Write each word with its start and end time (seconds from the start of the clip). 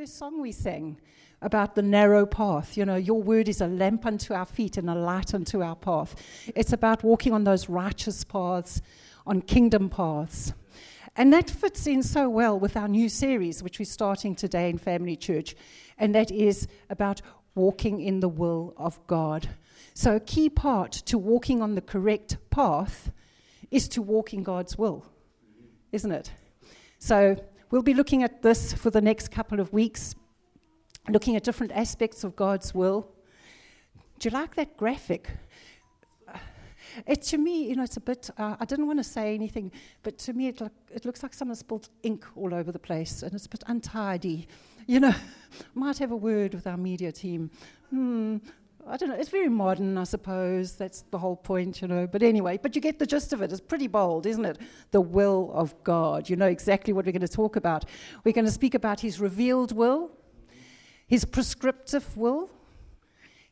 first 0.00 0.16
song 0.16 0.40
we 0.40 0.50
sang 0.50 0.98
about 1.42 1.74
the 1.74 1.82
narrow 1.82 2.24
path. 2.24 2.74
You 2.74 2.86
know, 2.86 2.96
your 2.96 3.22
word 3.22 3.50
is 3.50 3.60
a 3.60 3.66
lamp 3.66 4.06
unto 4.06 4.32
our 4.32 4.46
feet 4.46 4.78
and 4.78 4.88
a 4.88 4.94
light 4.94 5.34
unto 5.34 5.62
our 5.62 5.76
path. 5.76 6.16
It's 6.56 6.72
about 6.72 7.04
walking 7.04 7.34
on 7.34 7.44
those 7.44 7.68
righteous 7.68 8.24
paths, 8.24 8.80
on 9.26 9.42
kingdom 9.42 9.90
paths. 9.90 10.54
And 11.16 11.34
that 11.34 11.50
fits 11.50 11.86
in 11.86 12.02
so 12.02 12.30
well 12.30 12.58
with 12.58 12.78
our 12.78 12.88
new 12.88 13.10
series, 13.10 13.62
which 13.62 13.78
we're 13.78 13.84
starting 13.84 14.34
today 14.34 14.70
in 14.70 14.78
Family 14.78 15.16
Church, 15.16 15.54
and 15.98 16.14
that 16.14 16.30
is 16.30 16.66
about 16.88 17.20
walking 17.54 18.00
in 18.00 18.20
the 18.20 18.28
will 18.28 18.72
of 18.78 19.06
God. 19.06 19.50
So, 19.92 20.16
a 20.16 20.20
key 20.20 20.48
part 20.48 20.92
to 20.92 21.18
walking 21.18 21.60
on 21.60 21.74
the 21.74 21.82
correct 21.82 22.38
path 22.48 23.12
is 23.70 23.86
to 23.88 24.00
walk 24.00 24.32
in 24.32 24.44
God's 24.44 24.78
will, 24.78 25.04
isn't 25.92 26.10
it? 26.10 26.32
So, 26.98 27.36
we'll 27.70 27.82
be 27.82 27.94
looking 27.94 28.22
at 28.22 28.42
this 28.42 28.72
for 28.72 28.90
the 28.90 29.00
next 29.00 29.30
couple 29.30 29.60
of 29.60 29.72
weeks, 29.72 30.14
looking 31.08 31.36
at 31.36 31.44
different 31.44 31.72
aspects 31.72 32.24
of 32.24 32.36
God's 32.36 32.74
will. 32.74 33.08
Do 34.18 34.28
you 34.28 34.34
like 34.34 34.54
that 34.56 34.76
graphic? 34.76 35.30
It 37.06 37.22
to 37.22 37.38
me, 37.38 37.68
you 37.68 37.76
know, 37.76 37.84
it's 37.84 37.96
a 37.96 38.00
bit. 38.00 38.30
Uh, 38.36 38.56
I 38.58 38.64
didn't 38.64 38.86
want 38.86 38.98
to 38.98 39.04
say 39.04 39.34
anything, 39.34 39.70
but 40.02 40.18
to 40.18 40.32
me, 40.32 40.48
it, 40.48 40.60
look, 40.60 40.72
it 40.92 41.04
looks 41.04 41.22
like 41.22 41.32
someone 41.32 41.54
spilled 41.54 41.88
ink 42.02 42.24
all 42.34 42.52
over 42.52 42.72
the 42.72 42.78
place, 42.80 43.22
and 43.22 43.32
it's 43.32 43.46
a 43.46 43.48
bit 43.48 43.62
untidy. 43.66 44.48
You 44.86 45.00
know, 45.00 45.14
might 45.74 45.98
have 45.98 46.10
a 46.10 46.16
word 46.16 46.54
with 46.54 46.66
our 46.66 46.76
media 46.76 47.12
team. 47.12 47.50
Hmm, 47.90 48.38
I 48.86 48.96
don't 48.96 49.08
know. 49.08 49.14
It's 49.14 49.28
very 49.28 49.48
modern, 49.48 49.96
I 49.98 50.04
suppose. 50.04 50.72
That's 50.76 51.02
the 51.10 51.18
whole 51.18 51.36
point, 51.36 51.82
you 51.82 51.88
know. 51.88 52.06
But 52.06 52.22
anyway, 52.22 52.58
but 52.60 52.74
you 52.74 52.80
get 52.80 52.98
the 52.98 53.06
gist 53.06 53.32
of 53.32 53.42
it. 53.42 53.52
It's 53.52 53.60
pretty 53.60 53.86
bold, 53.86 54.26
isn't 54.26 54.44
it? 54.44 54.58
The 54.90 55.00
will 55.00 55.50
of 55.54 55.82
God. 55.84 56.28
You 56.28 56.36
know 56.36 56.46
exactly 56.46 56.92
what 56.92 57.06
we're 57.06 57.12
going 57.12 57.20
to 57.20 57.28
talk 57.28 57.56
about. 57.56 57.84
We're 58.24 58.32
going 58.32 58.46
to 58.46 58.50
speak 58.50 58.74
about 58.74 59.00
His 59.00 59.20
revealed 59.20 59.72
will, 59.72 60.10
His 61.06 61.24
prescriptive 61.24 62.16
will, 62.16 62.50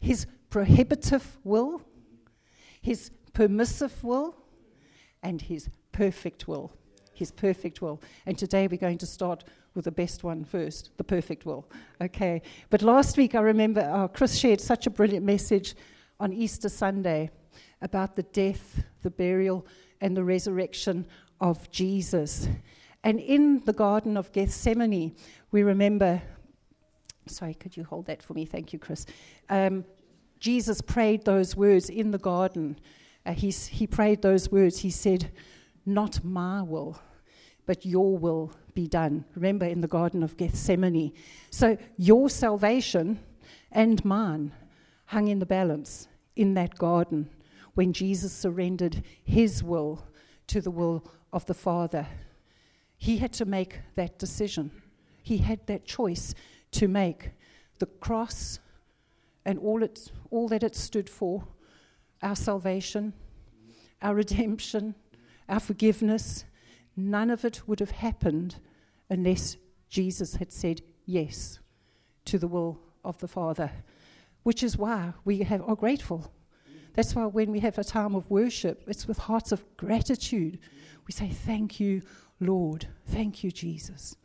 His 0.01 0.27
prohibitive 0.51 1.39
will, 1.45 1.83
His 2.81 3.11
permissive 3.33 4.03
will 4.03 4.35
and 5.23 5.43
his 5.43 5.69
perfect 5.93 6.49
will. 6.49 6.73
His 7.19 7.31
perfect 7.31 7.83
will. 7.83 8.01
And 8.27 8.39
today 8.39 8.67
we're 8.67 8.79
going 8.79 8.99
to 8.99 9.07
start 9.07 9.45
with 9.75 9.85
the 9.85 9.93
best 9.93 10.25
one 10.25 10.45
first, 10.45 10.91
the 10.97 11.05
perfect 11.05 11.45
will. 11.47 11.69
Okay. 12.01 12.43
But 12.71 12.83
last 12.83 13.17
week 13.17 13.35
I 13.35 13.41
remember 13.41 13.81
uh, 13.81 14.09
Chris 14.09 14.37
shared 14.37 14.61
such 14.61 14.87
a 14.87 14.91
brilliant 14.91 15.25
message 15.25 15.75
on 16.21 16.33
Easter 16.33 16.69
Sunday 16.69 17.31
about 17.83 18.15
the 18.17 18.23
death, 18.25 18.83
the 19.03 19.11
burial, 19.11 19.67
and 20.01 20.17
the 20.17 20.25
resurrection 20.25 21.07
of 21.41 21.71
Jesus. 21.71 22.49
And 23.05 23.21
in 23.21 23.65
the 23.65 23.73
Garden 23.73 24.17
of 24.17 24.33
Gethsemane, 24.33 25.15
we 25.51 25.63
remember. 25.63 26.21
Sorry, 27.27 27.55
could 27.55 27.77
you 27.77 27.85
hold 27.85 28.07
that 28.07 28.23
for 28.23 28.35
me? 28.35 28.45
Thank 28.45 28.73
you, 28.73 28.79
Chris. 28.79 29.07
Um, 29.49 29.85
Jesus 30.41 30.81
prayed 30.81 31.25
those 31.25 31.55
words 31.57 31.91
in 31.91 32.11
the 32.11 32.19
garden 32.19 32.79
uh, 33.29 33.33
he 33.33 33.87
prayed 33.87 34.23
those 34.23 34.51
words. 34.51 34.79
He 34.79 34.91
said, 34.91 35.31
Not 35.85 36.25
my 36.25 36.63
will, 36.63 36.99
but 37.69 37.85
your 37.85 38.17
will 38.17 38.51
be 38.73 38.89
done. 38.89 39.27
Remember 39.35 39.67
in 39.67 39.83
the 39.83 39.87
Garden 39.87 40.23
of 40.23 40.39
Gethsemane. 40.39 41.13
So 41.51 41.77
your 41.99 42.31
salvation 42.31 43.21
and 43.71 44.03
mine 44.07 44.53
hung 45.05 45.29
in 45.29 45.39
the 45.39 45.45
balance 45.45 46.09
in 46.35 46.55
that 46.55 46.79
garden 46.79 47.29
when 47.75 47.93
Jesus 47.93 48.33
surrendered 48.33 49.03
his 49.23 49.63
will 49.63 50.03
to 50.47 50.63
the 50.63 50.71
will 50.71 51.05
of 51.31 51.45
the 51.45 51.53
Father. 51.53 52.07
He 52.97 53.19
had 53.19 53.35
to 53.35 53.45
make 53.45 53.81
that 53.97 54.19
decision. 54.19 54.71
He 55.23 55.37
had 55.37 55.67
that 55.67 55.85
choice 55.85 56.35
to 56.71 56.89
make. 56.89 57.33
The 57.81 57.87
cross 57.87 58.61
and 59.45 59.59
all, 59.59 59.83
it, 59.83 60.11
all 60.31 60.49
that 60.49 60.63
it 60.63 60.75
stood 60.75 61.11
for 61.11 61.47
our 62.23 62.35
salvation, 62.35 63.13
our 64.01 64.15
redemption, 64.15 64.95
our 65.51 65.61
forgiveness, 65.61 66.47
none 66.99 67.31
of 67.31 67.45
it 67.45 67.63
would 67.67 67.81
have 67.81 67.93
happened 67.93 68.57
unless 69.09 69.57
Jesus 69.89 70.35
had 70.37 70.53
said 70.53 70.83
yes 71.07 71.61
to 72.25 72.39
the 72.39 72.49
will 72.49 72.81
of 73.05 73.19
the 73.19 73.29
Father, 73.29 73.71
which 74.43 74.63
is 74.63 74.77
why 74.77 75.15
we 75.25 75.39
have, 75.39 75.63
are 75.63 75.77
grateful. 75.77 76.33
That's 76.95 77.15
why 77.15 77.27
when 77.27 77.53
we 77.53 77.61
have 77.61 77.79
a 77.79 77.85
time 77.85 78.15
of 78.15 78.29
worship, 78.29 78.83
it's 78.89 79.07
with 79.07 79.19
hearts 79.19 79.53
of 79.53 79.65
gratitude. 79.77 80.59
We 81.07 81.13
say, 81.13 81.29
Thank 81.29 81.79
you, 81.79 82.03
Lord. 82.41 82.89
Thank 83.07 83.45
you, 83.45 83.53
Jesus. 83.53 84.17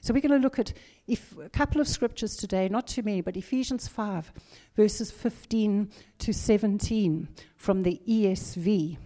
So 0.00 0.12
we're 0.12 0.20
going 0.20 0.32
to 0.32 0.38
look 0.38 0.58
at 0.58 0.72
if, 1.06 1.36
a 1.38 1.48
couple 1.48 1.80
of 1.80 1.86
scriptures 1.86 2.36
today, 2.36 2.68
not 2.68 2.88
too 2.88 3.02
many, 3.02 3.20
but 3.20 3.36
Ephesians 3.36 3.86
5, 3.86 4.32
verses 4.74 5.10
15 5.10 5.90
to 6.18 6.32
17 6.32 7.28
from 7.56 7.82
the 7.82 8.00
ESV. 8.08 8.96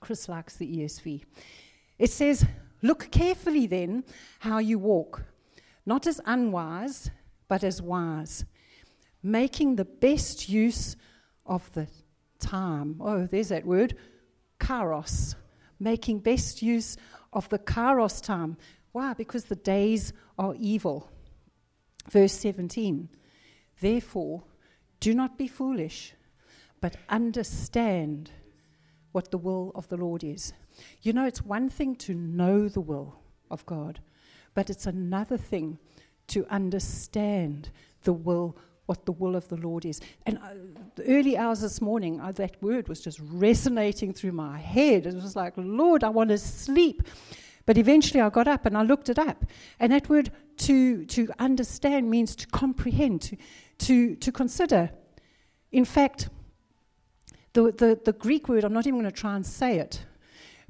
Chris 0.00 0.28
likes 0.28 0.56
the 0.56 0.66
ESV. 0.66 1.24
It 1.98 2.10
says, 2.10 2.46
Look 2.82 3.10
carefully 3.10 3.66
then 3.66 4.04
how 4.38 4.58
you 4.58 4.78
walk, 4.78 5.22
not 5.84 6.06
as 6.06 6.20
unwise, 6.24 7.10
but 7.46 7.62
as 7.62 7.82
wise, 7.82 8.44
making 9.22 9.76
the 9.76 9.84
best 9.84 10.48
use 10.48 10.96
of 11.44 11.70
the 11.72 11.86
time. 12.38 12.96
Oh, 13.00 13.26
there's 13.26 13.50
that 13.50 13.66
word, 13.66 13.96
kairos, 14.58 15.34
making 15.78 16.20
best 16.20 16.62
use 16.62 16.96
of 17.32 17.48
the 17.50 17.58
kairos 17.58 18.22
time. 18.22 18.56
Why? 18.92 19.12
Because 19.12 19.44
the 19.44 19.56
days 19.56 20.12
are 20.38 20.54
evil. 20.58 21.10
Verse 22.08 22.32
17 22.32 23.08
Therefore, 23.80 24.44
do 25.00 25.14
not 25.14 25.38
be 25.38 25.48
foolish, 25.48 26.14
but 26.80 26.96
understand 27.08 28.30
what 29.12 29.30
the 29.30 29.38
will 29.38 29.72
of 29.74 29.88
the 29.88 29.96
Lord 29.96 30.22
is. 30.24 30.52
You 31.02 31.12
know, 31.12 31.26
it's 31.26 31.42
one 31.42 31.68
thing 31.68 31.96
to 31.96 32.14
know 32.14 32.68
the 32.68 32.80
will 32.80 33.20
of 33.50 33.66
God, 33.66 34.00
but 34.54 34.70
it's 34.70 34.86
another 34.86 35.36
thing 35.36 35.78
to 36.28 36.46
understand 36.48 37.70
the 38.04 38.12
will 38.12 38.56
what 38.86 39.06
the 39.06 39.12
will 39.12 39.36
of 39.36 39.46
the 39.46 39.56
Lord 39.56 39.84
is. 39.84 40.00
And 40.26 40.38
uh, 40.38 40.48
the 40.96 41.04
early 41.06 41.38
hours 41.38 41.60
this 41.60 41.80
morning, 41.80 42.20
uh, 42.20 42.32
that 42.32 42.60
word 42.60 42.88
was 42.88 43.00
just 43.00 43.20
resonating 43.22 44.12
through 44.12 44.32
my 44.32 44.58
head. 44.58 45.06
It 45.06 45.14
was 45.14 45.36
like, 45.36 45.52
Lord, 45.56 46.02
I 46.02 46.08
want 46.08 46.30
to 46.30 46.38
sleep. 46.38 47.04
But 47.66 47.78
eventually 47.78 48.20
I 48.20 48.28
got 48.30 48.48
up 48.48 48.66
and 48.66 48.76
I 48.76 48.82
looked 48.82 49.08
it 49.08 49.16
up. 49.16 49.44
And 49.78 49.92
that 49.92 50.08
word 50.08 50.32
to, 50.56 51.04
to 51.04 51.28
understand 51.38 52.10
means 52.10 52.34
to 52.34 52.48
comprehend, 52.48 53.22
to, 53.22 53.36
to, 53.78 54.16
to 54.16 54.32
consider. 54.32 54.90
In 55.70 55.84
fact, 55.84 56.28
the, 57.52 57.72
the, 57.72 58.00
the 58.04 58.12
Greek 58.12 58.48
word, 58.48 58.64
I'm 58.64 58.72
not 58.72 58.86
even 58.86 59.00
going 59.00 59.10
to 59.10 59.20
try 59.20 59.36
and 59.36 59.44
say 59.44 59.78
it, 59.78 60.04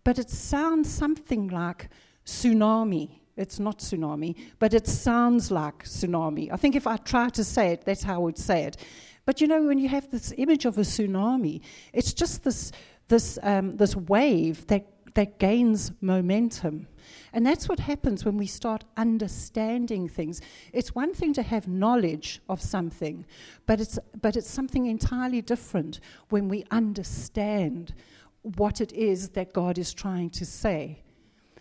but 0.04 0.18
it 0.18 0.30
sounds 0.30 0.88
something 0.88 1.48
like 1.48 1.88
tsunami. 2.24 3.10
It's 3.36 3.58
not 3.58 3.78
tsunami, 3.78 4.36
but 4.58 4.74
it 4.74 4.86
sounds 4.86 5.50
like 5.50 5.84
tsunami. 5.84 6.52
I 6.52 6.56
think 6.56 6.76
if 6.76 6.86
I 6.86 6.96
try 6.96 7.28
to 7.30 7.44
say 7.44 7.72
it, 7.72 7.84
that's 7.84 8.02
how 8.02 8.14
I 8.14 8.18
would 8.18 8.38
say 8.38 8.64
it. 8.64 8.76
But 9.24 9.41
you 9.41 9.46
know, 9.46 9.62
when 9.62 9.78
you 9.78 9.88
have 9.88 10.10
this 10.10 10.32
image 10.36 10.64
of 10.64 10.78
a 10.78 10.82
tsunami, 10.82 11.60
it's 11.92 12.12
just 12.12 12.44
this, 12.44 12.72
this, 13.08 13.38
um, 13.42 13.76
this 13.76 13.94
wave 13.94 14.66
that, 14.68 14.86
that 15.15 15.38
gains 15.38 15.93
momentum. 16.00 16.87
And 17.32 17.47
that's 17.47 17.69
what 17.69 17.81
happens 17.81 18.25
when 18.25 18.37
we 18.37 18.47
start 18.47 18.84
understanding 18.97 20.09
things. 20.09 20.41
It's 20.72 20.94
one 20.94 21.15
thing 21.15 21.32
to 21.34 21.43
have 21.43 21.66
knowledge 21.66 22.41
of 22.48 22.60
something, 22.60 23.25
but 23.66 23.81
it's, 23.81 23.98
but 24.21 24.37
it's 24.37 24.50
something 24.50 24.87
entirely 24.87 25.43
different 25.43 26.00
when 26.28 26.48
we 26.48 26.65
understand 26.71 27.94
what 28.43 28.81
it 28.81 28.93
is 28.93 29.31
that 29.31 29.53
God 29.53 29.78
is 29.78 29.93
trying 29.93 30.31
to 30.31 30.47
say. 30.47 31.03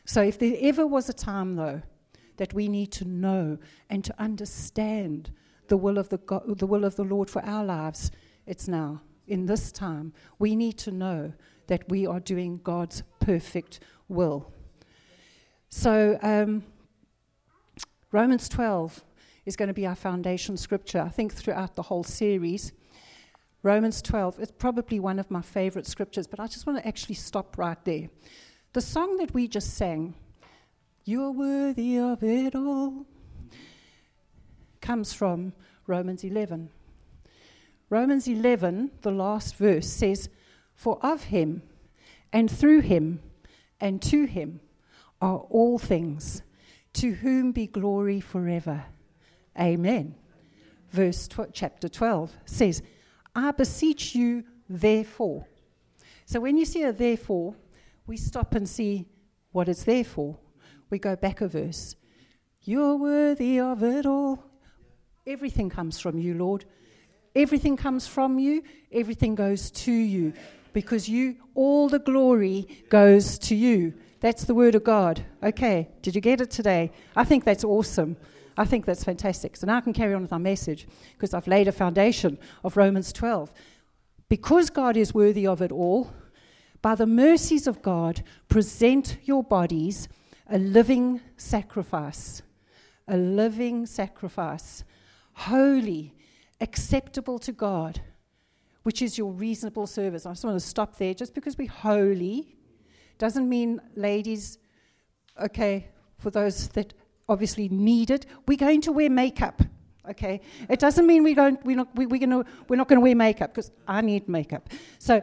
So, 0.05 0.21
if 0.21 0.39
there 0.39 0.55
ever 0.59 0.87
was 0.87 1.09
a 1.09 1.13
time, 1.13 1.55
though, 1.55 1.81
that 2.37 2.53
we 2.53 2.67
need 2.67 2.91
to 2.93 3.05
know 3.05 3.57
and 3.89 4.03
to 4.05 4.15
understand 4.19 5.31
the 5.67 5.77
will 5.77 5.97
of 5.97 6.09
the, 6.09 6.17
God, 6.17 6.57
the 6.57 6.65
will 6.65 6.85
of 6.85 6.95
the 6.95 7.03
Lord 7.03 7.29
for 7.29 7.43
our 7.45 7.63
lives, 7.63 8.11
it's 8.47 8.67
now. 8.67 9.01
In 9.27 9.45
this 9.45 9.71
time, 9.71 10.13
we 10.39 10.55
need 10.55 10.77
to 10.79 10.91
know 10.91 11.33
that 11.67 11.87
we 11.89 12.07
are 12.07 12.19
doing 12.19 12.59
God's 12.63 13.03
perfect 13.19 13.79
will. 14.07 14.51
So, 15.69 16.17
um, 16.21 16.63
Romans 18.11 18.49
12 18.49 19.03
is 19.45 19.55
going 19.55 19.67
to 19.67 19.73
be 19.73 19.85
our 19.85 19.95
foundation 19.95 20.57
scripture, 20.57 21.01
I 21.01 21.09
think, 21.09 21.33
throughout 21.33 21.75
the 21.75 21.83
whole 21.83 22.03
series. 22.03 22.71
Romans 23.61 24.01
12 24.01 24.39
is 24.39 24.51
probably 24.51 24.99
one 24.99 25.19
of 25.19 25.29
my 25.29 25.41
favorite 25.41 25.85
scriptures, 25.85 26.27
but 26.27 26.39
I 26.39 26.47
just 26.47 26.65
want 26.65 26.79
to 26.79 26.87
actually 26.87 27.15
stop 27.15 27.57
right 27.57 27.83
there. 27.85 28.09
The 28.73 28.81
song 28.81 29.17
that 29.17 29.33
we 29.33 29.47
just 29.47 29.75
sang, 29.75 30.15
You're 31.03 31.31
worthy 31.31 31.97
of 31.97 32.23
it 32.23 32.55
all, 32.55 33.05
comes 34.81 35.13
from 35.13 35.53
Romans 35.87 36.23
11. 36.23 36.69
Romans 37.89 38.27
11, 38.27 38.91
the 39.01 39.11
last 39.11 39.55
verse, 39.55 39.87
says, 39.87 40.29
For 40.73 40.99
of 41.03 41.25
him, 41.25 41.63
and 42.31 42.49
through 42.49 42.81
him, 42.81 43.21
and 43.79 44.01
to 44.03 44.25
him 44.25 44.61
are 45.21 45.39
all 45.49 45.79
things. 45.79 46.43
to 46.91 47.11
whom 47.11 47.51
be 47.51 47.67
glory 47.67 48.19
forever. 48.19 48.83
Amen. 49.59 50.15
Verse 50.89 51.27
tw- 51.27 51.53
chapter 51.53 51.87
12 51.87 52.35
says, 52.45 52.81
I 53.35 53.51
beseech 53.51 54.15
you, 54.15 54.43
therefore. 54.67 55.45
So 56.25 56.39
when 56.39 56.57
you 56.57 56.65
see 56.65 56.83
a 56.83 56.91
therefore, 56.91 57.55
we 58.07 58.17
stop 58.17 58.55
and 58.55 58.67
see 58.67 59.07
what 59.51 59.69
it's 59.69 59.83
there 59.83 60.03
for. 60.03 60.37
We 60.89 60.97
go 60.97 61.15
back 61.15 61.41
a 61.41 61.47
verse. 61.47 61.95
You're 62.63 62.95
worthy 62.95 63.59
of 63.59 63.83
it 63.83 64.05
all. 64.05 64.43
Everything 65.27 65.69
comes 65.69 65.99
from 65.99 66.17
you, 66.17 66.33
Lord. 66.33 66.65
Everything 67.35 67.77
comes 67.77 68.07
from 68.07 68.39
you, 68.39 68.63
everything 68.91 69.35
goes 69.35 69.69
to 69.69 69.91
you 69.91 70.33
because 70.73 71.09
you 71.09 71.37
all 71.55 71.89
the 71.89 71.99
glory 71.99 72.67
goes 72.89 73.37
to 73.39 73.55
you. 73.55 73.93
That's 74.19 74.45
the 74.45 74.53
word 74.53 74.75
of 74.75 74.83
God. 74.83 75.25
Okay, 75.41 75.89
did 76.01 76.15
you 76.15 76.21
get 76.21 76.41
it 76.41 76.51
today? 76.51 76.91
I 77.15 77.23
think 77.23 77.43
that's 77.43 77.63
awesome. 77.63 78.17
I 78.57 78.65
think 78.65 78.85
that's 78.85 79.03
fantastic. 79.03 79.55
So 79.55 79.67
now 79.67 79.77
I 79.77 79.81
can 79.81 79.93
carry 79.93 80.13
on 80.13 80.21
with 80.21 80.33
our 80.33 80.39
message 80.39 80.87
because 81.13 81.33
I've 81.33 81.47
laid 81.47 81.69
a 81.69 81.71
foundation 81.71 82.37
of 82.63 82.75
Romans 82.75 83.13
12. 83.13 83.53
Because 84.27 84.69
God 84.69 84.97
is 84.97 85.13
worthy 85.13 85.47
of 85.47 85.61
it 85.61 85.71
all, 85.71 86.11
by 86.81 86.95
the 86.95 87.07
mercies 87.07 87.67
of 87.67 87.81
God, 87.81 88.23
present 88.47 89.17
your 89.23 89.43
bodies 89.43 90.07
a 90.49 90.57
living 90.57 91.21
sacrifice. 91.37 92.41
A 93.07 93.17
living 93.17 93.85
sacrifice. 93.85 94.83
Holy, 95.33 96.13
acceptable 96.59 97.39
to 97.39 97.51
God, 97.51 98.01
which 98.83 99.01
is 99.01 99.17
your 99.17 99.31
reasonable 99.31 99.87
service. 99.87 100.25
I 100.25 100.31
just 100.31 100.43
want 100.43 100.59
to 100.59 100.65
stop 100.65 100.97
there. 100.97 101.13
Just 101.13 101.33
because 101.33 101.57
we're 101.57 101.69
holy 101.69 102.55
doesn't 103.17 103.47
mean, 103.47 103.81
ladies, 103.95 104.57
okay, 105.41 105.89
for 106.17 106.29
those 106.29 106.69
that 106.69 106.93
obviously 107.27 107.69
need 107.69 108.09
it, 108.09 108.25
we're 108.47 108.57
going 108.57 108.81
to 108.81 108.91
wear 108.91 109.09
makeup. 109.09 109.61
Okay, 110.09 110.41
it 110.69 110.79
doesn't 110.79 111.05
mean 111.05 111.23
we 111.23 111.35
don't, 111.35 111.63
we're 111.63 111.75
not, 111.75 111.95
we, 111.95 112.07
we're, 112.07 112.19
gonna, 112.19 112.43
we're 112.67 112.77
not 112.77 112.87
going 112.87 112.97
to 112.97 113.03
wear 113.03 113.15
makeup 113.15 113.53
because 113.53 113.69
I 113.87 114.01
need 114.01 114.27
makeup. 114.27 114.69
So, 114.97 115.21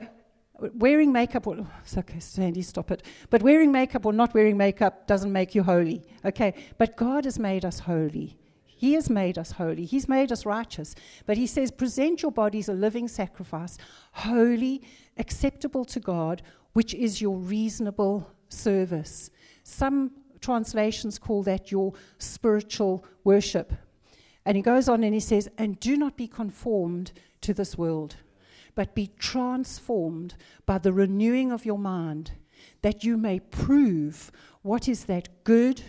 wearing 0.58 1.12
makeup, 1.12 1.46
or, 1.46 1.56
oh, 1.58 1.98
okay, 1.98 2.20
Sandy, 2.20 2.62
stop 2.62 2.90
it. 2.90 3.02
But 3.30 3.42
wearing 3.42 3.72
makeup 3.72 4.06
or 4.06 4.12
not 4.12 4.32
wearing 4.32 4.56
makeup 4.56 5.06
doesn't 5.06 5.32
make 5.32 5.54
you 5.54 5.64
holy. 5.64 6.02
Okay, 6.24 6.54
but 6.78 6.96
God 6.96 7.24
has 7.24 7.38
made 7.38 7.64
us 7.64 7.80
holy. 7.80 8.38
He 8.78 8.92
has 8.92 9.08
made 9.08 9.38
us 9.38 9.52
holy. 9.52 9.86
He's 9.86 10.06
made 10.06 10.30
us 10.30 10.44
righteous. 10.44 10.94
But 11.24 11.38
he 11.38 11.46
says, 11.46 11.70
present 11.70 12.20
your 12.20 12.30
bodies 12.30 12.68
a 12.68 12.74
living 12.74 13.08
sacrifice, 13.08 13.78
holy, 14.12 14.82
acceptable 15.16 15.86
to 15.86 15.98
God, 15.98 16.42
which 16.74 16.92
is 16.92 17.22
your 17.22 17.38
reasonable 17.38 18.30
service. 18.50 19.30
Some 19.62 20.10
translations 20.42 21.18
call 21.18 21.42
that 21.44 21.72
your 21.72 21.94
spiritual 22.18 23.02
worship. 23.24 23.72
And 24.44 24.56
he 24.56 24.62
goes 24.62 24.90
on 24.90 25.02
and 25.02 25.14
he 25.14 25.20
says, 25.20 25.48
and 25.56 25.80
do 25.80 25.96
not 25.96 26.18
be 26.18 26.28
conformed 26.28 27.12
to 27.40 27.54
this 27.54 27.78
world, 27.78 28.16
but 28.74 28.94
be 28.94 29.10
transformed 29.18 30.34
by 30.66 30.76
the 30.76 30.92
renewing 30.92 31.50
of 31.50 31.64
your 31.64 31.78
mind, 31.78 32.32
that 32.82 33.04
you 33.04 33.16
may 33.16 33.40
prove 33.40 34.30
what 34.60 34.86
is 34.86 35.06
that 35.06 35.44
good 35.44 35.82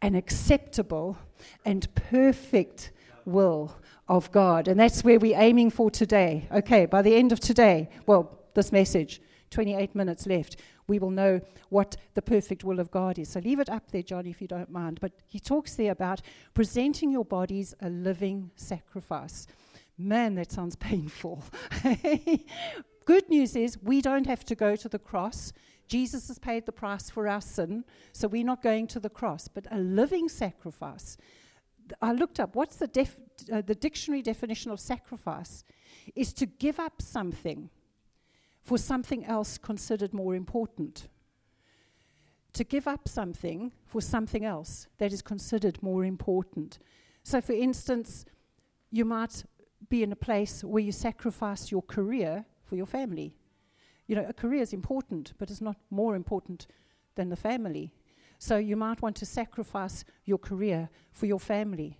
and 0.00 0.16
acceptable 0.16 1.18
and 1.64 1.92
perfect 1.94 2.92
will 3.24 3.74
of 4.08 4.30
God. 4.32 4.68
And 4.68 4.78
that's 4.78 5.04
where 5.04 5.18
we're 5.18 5.38
aiming 5.38 5.70
for 5.70 5.90
today. 5.90 6.48
Okay, 6.52 6.86
by 6.86 7.02
the 7.02 7.14
end 7.14 7.32
of 7.32 7.40
today, 7.40 7.88
well, 8.06 8.38
this 8.54 8.72
message, 8.72 9.20
28 9.50 9.94
minutes 9.94 10.26
left, 10.26 10.56
we 10.88 10.98
will 10.98 11.10
know 11.10 11.40
what 11.68 11.96
the 12.14 12.22
perfect 12.22 12.64
will 12.64 12.80
of 12.80 12.90
God 12.90 13.18
is. 13.18 13.28
So 13.28 13.40
leave 13.40 13.60
it 13.60 13.70
up 13.70 13.90
there, 13.90 14.02
John, 14.02 14.26
if 14.26 14.42
you 14.42 14.48
don't 14.48 14.70
mind. 14.70 14.98
But 15.00 15.12
he 15.26 15.38
talks 15.38 15.76
there 15.76 15.92
about 15.92 16.20
presenting 16.52 17.12
your 17.12 17.24
bodies 17.24 17.74
a 17.80 17.88
living 17.88 18.50
sacrifice. 18.56 19.46
Man, 19.96 20.34
that 20.34 20.50
sounds 20.50 20.76
painful. 20.90 21.44
Good 23.04 23.28
news 23.28 23.56
is 23.56 23.78
we 23.82 24.02
don't 24.02 24.26
have 24.26 24.44
to 24.46 24.54
go 24.54 24.76
to 24.76 24.88
the 24.88 24.98
cross. 24.98 25.52
Jesus 25.90 26.28
has 26.28 26.38
paid 26.38 26.66
the 26.66 26.72
price 26.72 27.10
for 27.10 27.26
our 27.26 27.40
sin, 27.40 27.84
so 28.12 28.28
we're 28.28 28.44
not 28.44 28.62
going 28.62 28.86
to 28.86 29.00
the 29.00 29.10
cross, 29.10 29.48
but 29.48 29.66
a 29.72 29.78
living 29.78 30.28
sacrifice. 30.28 31.16
I 32.00 32.12
looked 32.12 32.38
up 32.38 32.54
what's 32.54 32.76
the, 32.76 32.86
def, 32.86 33.18
uh, 33.52 33.60
the 33.60 33.74
dictionary 33.74 34.22
definition 34.22 34.70
of 34.70 34.78
sacrifice 34.78 35.64
is 36.14 36.32
to 36.34 36.46
give 36.46 36.78
up 36.78 37.02
something 37.02 37.70
for 38.62 38.78
something 38.78 39.24
else 39.24 39.58
considered 39.58 40.14
more 40.14 40.36
important. 40.36 41.08
To 42.52 42.62
give 42.62 42.86
up 42.86 43.08
something 43.08 43.72
for 43.84 44.00
something 44.00 44.44
else 44.44 44.86
that 44.98 45.12
is 45.12 45.22
considered 45.22 45.82
more 45.82 46.04
important. 46.04 46.78
So, 47.24 47.40
for 47.40 47.52
instance, 47.52 48.24
you 48.92 49.04
might 49.04 49.44
be 49.88 50.04
in 50.04 50.12
a 50.12 50.16
place 50.16 50.62
where 50.62 50.82
you 50.82 50.92
sacrifice 50.92 51.72
your 51.72 51.82
career 51.82 52.44
for 52.62 52.76
your 52.76 52.86
family. 52.86 53.34
You 54.10 54.16
know, 54.16 54.26
a 54.28 54.32
career 54.32 54.60
is 54.60 54.72
important, 54.72 55.34
but 55.38 55.52
it's 55.52 55.60
not 55.60 55.76
more 55.88 56.16
important 56.16 56.66
than 57.14 57.28
the 57.28 57.36
family. 57.36 57.92
So 58.40 58.56
you 58.56 58.74
might 58.74 59.00
want 59.00 59.14
to 59.18 59.24
sacrifice 59.24 60.04
your 60.24 60.36
career 60.36 60.90
for 61.12 61.26
your 61.26 61.38
family, 61.38 61.96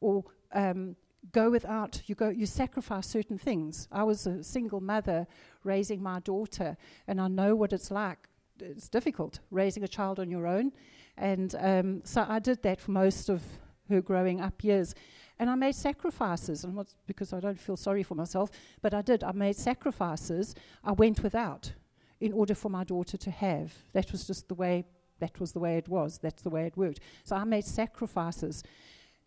or 0.00 0.22
um, 0.52 0.94
go 1.32 1.50
without. 1.50 2.00
You 2.06 2.14
go. 2.14 2.28
You 2.28 2.46
sacrifice 2.46 3.08
certain 3.08 3.38
things. 3.38 3.88
I 3.90 4.04
was 4.04 4.24
a 4.24 4.44
single 4.44 4.80
mother 4.80 5.26
raising 5.64 6.00
my 6.00 6.20
daughter, 6.20 6.76
and 7.08 7.20
I 7.20 7.26
know 7.26 7.56
what 7.56 7.72
it's 7.72 7.90
like. 7.90 8.28
It's 8.60 8.88
difficult 8.88 9.40
raising 9.50 9.82
a 9.82 9.88
child 9.88 10.20
on 10.20 10.30
your 10.30 10.46
own, 10.46 10.70
and 11.16 11.56
um, 11.58 12.02
so 12.04 12.24
I 12.28 12.38
did 12.38 12.62
that 12.62 12.80
for 12.80 12.92
most 12.92 13.28
of 13.28 13.42
her 13.88 14.00
growing 14.00 14.40
up 14.40 14.62
years. 14.62 14.94
And 15.42 15.50
I 15.50 15.56
made 15.56 15.74
sacrifices, 15.74 16.62
and 16.62 16.76
not 16.76 16.94
because 17.04 17.32
I 17.32 17.40
don't 17.40 17.58
feel 17.58 17.76
sorry 17.76 18.04
for 18.04 18.14
myself, 18.14 18.48
but 18.80 18.94
I 18.94 19.02
did. 19.02 19.24
I 19.24 19.32
made 19.32 19.56
sacrifices. 19.56 20.54
I 20.84 20.92
went 20.92 21.20
without 21.24 21.72
in 22.20 22.32
order 22.32 22.54
for 22.54 22.68
my 22.68 22.84
daughter 22.84 23.16
to 23.16 23.30
have. 23.32 23.72
That 23.92 24.12
was 24.12 24.24
just 24.24 24.46
the 24.46 24.54
way. 24.54 24.84
That 25.18 25.40
was 25.40 25.50
the 25.50 25.58
way 25.58 25.78
it 25.78 25.88
was. 25.88 26.18
That's 26.18 26.42
the 26.42 26.50
way 26.50 26.66
it 26.66 26.76
worked. 26.76 27.00
So 27.24 27.34
I 27.34 27.42
made 27.42 27.64
sacrifices. 27.64 28.62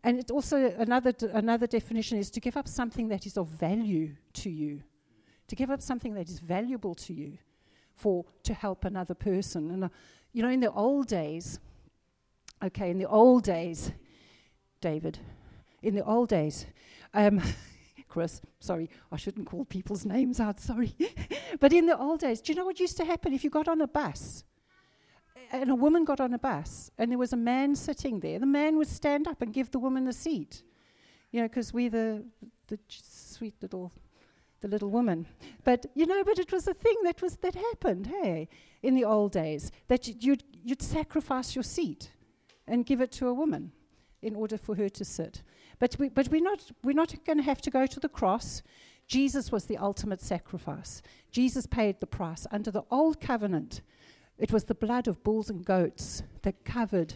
And 0.06 0.18
it 0.18 0.32
also 0.32 0.74
another 0.78 1.12
d- 1.12 1.28
another 1.34 1.68
definition 1.68 2.18
is 2.18 2.32
to 2.32 2.40
give 2.40 2.56
up 2.56 2.70
something 2.70 3.10
that 3.10 3.26
is 3.26 3.38
of 3.38 3.50
value 3.50 4.16
to 4.36 4.50
you, 4.50 4.84
to 5.50 5.56
give 5.58 5.70
up 5.70 5.82
something 5.82 6.14
that 6.14 6.30
is 6.30 6.40
valuable 6.40 6.96
to 6.96 7.14
you, 7.14 7.40
for 7.94 8.24
to 8.44 8.54
help 8.54 8.86
another 8.86 9.16
person. 9.16 9.70
And 9.70 9.84
uh, 9.84 9.90
you 10.32 10.44
know, 10.44 10.50
in 10.50 10.62
the 10.62 10.72
old 10.72 11.08
days, 11.08 11.60
okay, 12.64 12.90
in 12.90 13.00
the 13.00 13.10
old 13.10 13.44
days, 13.44 13.92
David, 14.80 15.20
in 15.86 15.96
the 15.96 16.04
old 16.04 16.30
days. 16.30 16.65
Um, 17.13 17.42
Chris, 18.10 18.42
sorry, 18.60 18.89
I 19.12 19.18
shouldn't 19.18 19.48
call 19.48 19.65
people's 19.65 20.06
names 20.06 20.39
out, 20.39 20.60
sorry. 20.60 20.96
but 21.60 21.74
in 21.74 21.86
the 21.86 21.98
old 21.98 22.22
days, 22.22 22.42
do 22.42 22.51
you 22.51 22.58
know 22.58 22.65
what 22.65 22.80
used 22.80 22.98
to 22.98 23.06
happen 23.06 23.34
if 23.34 23.44
you 23.44 23.50
got 23.50 23.68
on 23.68 23.82
a 23.82 23.88
bus? 23.88 24.44
And 25.51 25.70
a 25.70 25.75
woman 25.75 26.06
got 26.06 26.20
on 26.20 26.34
a 26.34 26.39
bus, 26.39 26.89
and 26.98 27.12
there 27.12 27.20
was 27.20 27.32
a 27.32 27.38
man 27.38 27.75
sitting 27.75 28.20
there. 28.20 28.39
The 28.39 28.46
man 28.46 28.77
would 28.77 28.88
stand 28.88 29.27
up 29.27 29.42
and 29.42 29.54
give 29.54 29.70
the 29.70 29.80
woman 29.80 30.08
a 30.08 30.13
seat, 30.13 30.63
you 31.32 31.42
know, 31.42 31.48
because 31.48 31.72
we're 31.72 31.89
the, 31.89 32.25
the 32.68 32.80
sweet 32.89 33.54
little, 33.62 33.92
the 34.62 34.68
little 34.68 34.89
woman. 34.89 35.27
But 35.63 35.86
you 35.94 36.08
know, 36.08 36.24
but 36.24 36.39
it 36.39 36.51
was 36.51 36.68
a 36.68 36.74
thing 36.74 36.96
that 37.04 37.22
was 37.22 37.38
that 37.38 37.54
happened, 37.54 38.08
hey, 38.08 38.50
in 38.82 38.96
the 38.96 39.06
old 39.06 39.34
days, 39.34 39.72
that 39.88 40.08
you'd 40.08 40.44
you'd 40.63 40.82
sacrifice 40.82 41.56
your 41.56 41.63
seat 41.63 42.12
and 42.68 42.86
give 42.86 43.01
it 43.01 43.12
to 43.12 43.27
a 43.27 43.34
woman 43.34 43.72
in 44.25 44.36
order 44.36 44.58
for 44.58 44.75
her 44.75 44.89
to 44.89 45.06
sit. 45.06 45.44
But, 45.79 45.98
we, 46.00 46.10
but 46.10 46.29
we're 46.29 46.41
not, 46.41 46.72
we're 46.84 46.94
not 46.94 47.13
going 47.25 47.38
to 47.38 47.44
have 47.44 47.62
to 47.62 47.72
go 47.72 47.86
to 47.86 48.00
the 48.00 48.10
cross. 48.10 48.62
Jesus 49.08 49.51
was 49.51 49.65
the 49.65 49.77
ultimate 49.77 50.22
sacrifice. 50.22 51.01
Jesus 51.32 51.65
paid 51.65 52.00
the 52.00 52.08
price. 52.08 52.48
Under 52.51 52.72
the 52.72 52.84
old 52.89 53.20
covenant, 53.20 53.82
it 54.38 54.51
was 54.51 54.65
the 54.65 54.75
blood 54.75 55.08
of 55.08 55.24
bulls 55.24 55.50
and 55.50 55.63
goats 55.65 56.24
that 56.41 56.65
covered, 56.65 57.15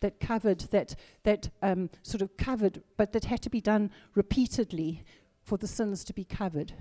that 0.00 0.20
covered, 0.20 0.60
that, 0.70 0.94
that 1.22 1.50
um, 1.62 1.90
sort 2.02 2.22
of 2.22 2.36
covered, 2.36 2.82
but 2.96 3.12
that 3.12 3.26
had 3.26 3.42
to 3.42 3.50
be 3.50 3.60
done 3.60 3.90
repeatedly 4.14 5.04
for 5.42 5.56
the 5.58 5.68
sins 5.68 6.04
to 6.04 6.12
be 6.12 6.24
covered. 6.24 6.72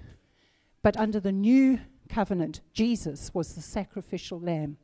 But 0.82 0.98
under 0.98 1.20
the 1.20 1.32
new 1.32 1.80
covenant, 2.10 2.62
Jesus 2.74 3.32
was 3.34 3.54
the 3.54 3.62
sacrificial 3.62 4.40
lamb 4.40 4.78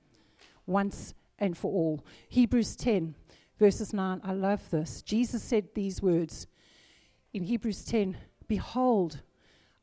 once 0.65 1.13
and 1.39 1.57
for 1.57 1.71
all. 1.71 2.05
Hebrews 2.29 2.75
10 2.75 3.15
verses 3.59 3.93
9. 3.93 4.21
I 4.23 4.31
love 4.31 4.71
this. 4.71 5.01
Jesus 5.01 5.43
said 5.43 5.67
these 5.75 6.01
words 6.01 6.47
in 7.33 7.43
Hebrews 7.43 7.83
10 7.83 8.17
Behold, 8.47 9.21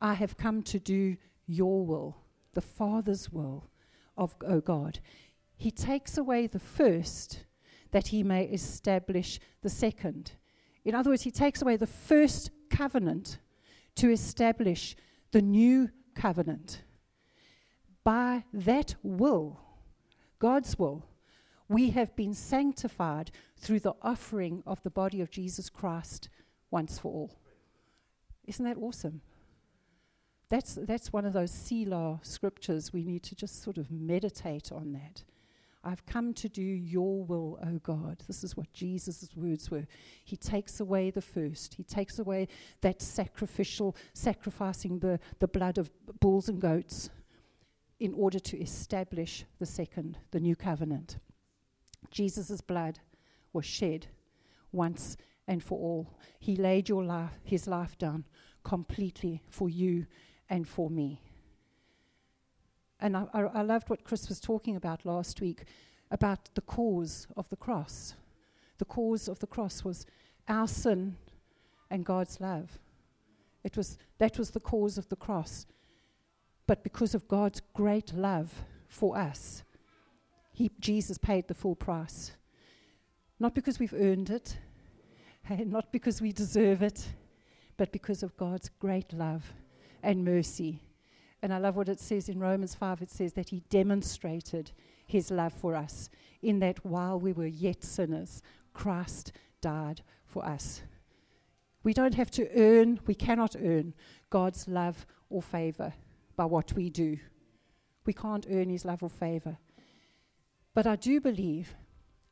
I 0.01 0.15
have 0.15 0.35
come 0.35 0.61
to 0.63 0.79
do 0.79 1.15
your 1.45 1.85
will, 1.85 2.17
the 2.53 2.61
Father's 2.61 3.31
will 3.31 3.69
of 4.17 4.35
O 4.45 4.59
God. 4.59 4.99
He 5.55 5.71
takes 5.71 6.17
away 6.17 6.47
the 6.47 6.59
first 6.59 7.45
that 7.91 8.07
he 8.07 8.23
may 8.23 8.43
establish 8.43 9.39
the 9.61 9.69
second. 9.69 10.33
In 10.83 10.93
other 10.93 11.11
words, 11.11 11.23
he 11.23 11.31
takes 11.31 11.61
away 11.61 11.77
the 11.77 11.87
first 11.87 12.49
covenant 12.69 13.37
to 13.95 14.11
establish 14.11 14.95
the 15.31 15.41
new 15.41 15.89
covenant. 16.15 16.83
By 18.03 18.43
that 18.53 18.95
will, 19.03 19.59
God's 20.39 20.77
will, 20.77 21.06
We 21.69 21.89
have 21.91 22.15
been 22.15 22.33
sanctified 22.33 23.31
through 23.57 23.81
the 23.81 23.95
offering 24.01 24.63
of 24.65 24.81
the 24.83 24.89
body 24.89 25.21
of 25.21 25.29
Jesus 25.29 25.69
Christ 25.69 26.29
once 26.71 26.97
for 26.97 27.11
all. 27.11 27.39
Isn't 28.45 28.65
that 28.65 28.77
awesome? 28.77 29.21
That's, 30.49 30.75
that's 30.75 31.11
one 31.11 31.25
of 31.25 31.33
those 31.33 31.51
Selah 31.51 32.19
scriptures 32.23 32.93
we 32.93 33.03
need 33.03 33.23
to 33.23 33.35
just 33.35 33.61
sort 33.61 33.77
of 33.77 33.91
meditate 33.91 34.71
on 34.71 34.93
that. 34.93 35.23
I've 35.83 36.05
come 36.05 36.33
to 36.35 36.49
do 36.49 36.61
your 36.61 37.23
will, 37.23 37.59
O 37.65 37.79
God. 37.79 38.23
This 38.27 38.43
is 38.43 38.57
what 38.57 38.71
Jesus' 38.73 39.29
words 39.35 39.69
were. 39.69 39.87
He 40.23 40.35
takes 40.35 40.79
away 40.79 41.11
the 41.11 41.21
first, 41.21 41.75
He 41.75 41.83
takes 41.83 42.19
away 42.19 42.47
that 42.81 43.01
sacrificial, 43.01 43.95
sacrificing 44.13 44.99
the, 44.99 45.19
the 45.39 45.47
blood 45.47 45.77
of 45.77 45.91
bulls 46.19 46.49
and 46.49 46.59
goats 46.59 47.09
in 47.99 48.13
order 48.13 48.39
to 48.39 48.59
establish 48.59 49.45
the 49.59 49.65
second, 49.65 50.17
the 50.31 50.39
new 50.39 50.55
covenant. 50.55 51.17
Jesus' 52.11 52.61
blood 52.61 52.99
was 53.53 53.65
shed 53.65 54.07
once 54.71 55.17
and 55.47 55.63
for 55.63 55.77
all. 55.77 56.19
He 56.39 56.55
laid 56.55 56.89
your 56.89 57.03
life, 57.03 57.31
his 57.43 57.67
life 57.67 57.97
down 57.97 58.25
completely 58.63 59.41
for 59.47 59.69
you 59.69 60.05
and 60.49 60.67
for 60.67 60.89
me. 60.89 61.21
And 62.99 63.15
I, 63.15 63.25
I, 63.33 63.41
I 63.41 63.61
loved 63.61 63.89
what 63.89 64.03
Chris 64.03 64.27
was 64.27 64.39
talking 64.39 64.75
about 64.75 65.05
last 65.05 65.39
week 65.39 65.63
about 66.11 66.49
the 66.55 66.61
cause 66.61 67.27
of 67.35 67.49
the 67.49 67.55
cross. 67.55 68.15
The 68.77 68.85
cause 68.85 69.27
of 69.27 69.39
the 69.39 69.47
cross 69.47 69.83
was 69.83 70.05
our 70.47 70.67
sin 70.67 71.17
and 71.89 72.05
God's 72.05 72.39
love. 72.39 72.79
It 73.63 73.75
was, 73.75 73.97
that 74.17 74.37
was 74.37 74.51
the 74.51 74.59
cause 74.59 74.97
of 74.97 75.09
the 75.09 75.15
cross. 75.15 75.65
But 76.65 76.83
because 76.83 77.15
of 77.15 77.27
God's 77.27 77.61
great 77.73 78.13
love 78.13 78.65
for 78.87 79.17
us, 79.17 79.63
he, 80.57 80.71
Jesus 80.79 81.17
paid 81.17 81.47
the 81.47 81.53
full 81.53 81.75
price. 81.75 82.31
Not 83.39 83.53
because 83.53 83.79
we've 83.79 83.93
earned 83.93 84.29
it, 84.29 84.57
not 85.49 85.91
because 85.91 86.21
we 86.21 86.31
deserve 86.31 86.81
it, 86.81 87.07
but 87.77 87.91
because 87.91 88.23
of 88.23 88.35
God's 88.37 88.69
great 88.79 89.13
love 89.13 89.53
and 90.01 90.25
mercy 90.25 90.81
and 91.41 91.53
I 91.53 91.59
love 91.59 91.75
what 91.75 91.89
it 91.89 91.99
says 91.99 92.29
in 92.29 92.39
Romans 92.39 92.73
5. 92.75 93.01
It 93.01 93.11
says 93.11 93.33
that 93.33 93.49
he 93.49 93.61
demonstrated 93.69 94.71
his 95.05 95.29
love 95.29 95.53
for 95.53 95.75
us 95.75 96.09
in 96.41 96.59
that 96.59 96.83
while 96.83 97.19
we 97.19 97.31
were 97.31 97.47
yet 97.47 97.83
sinners, 97.83 98.41
Christ 98.73 99.31
died 99.61 100.01
for 100.25 100.45
us. 100.45 100.81
We 101.83 101.93
don't 101.93 102.15
have 102.15 102.31
to 102.31 102.49
earn, 102.55 102.99
we 103.05 103.15
cannot 103.15 103.55
earn 103.61 103.93
God's 104.29 104.67
love 104.67 105.05
or 105.29 105.41
favor 105.41 105.93
by 106.35 106.45
what 106.45 106.73
we 106.73 106.89
do. 106.89 107.17
We 108.05 108.13
can't 108.13 108.47
earn 108.49 108.69
his 108.69 108.83
love 108.83 109.03
or 109.03 109.09
favor. 109.09 109.57
But 110.77 110.85
I 110.85 110.95
do 110.95 111.19
believe 111.19 111.73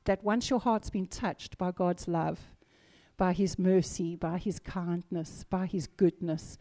that 0.03 0.23
once 0.23 0.51
your 0.51 0.59
heart's 0.59 0.91
been 0.91 1.07
touched 1.07 1.57
by 1.57 1.71
God's 1.71 2.07
love, 2.07 2.39
by 3.17 3.33
his 3.33 3.57
mercy, 3.57 4.15
by 4.15 4.37
his 4.37 4.59
kindness, 4.59 5.43
by 5.49 5.65
his 5.65 5.87
goodness, 5.87 6.59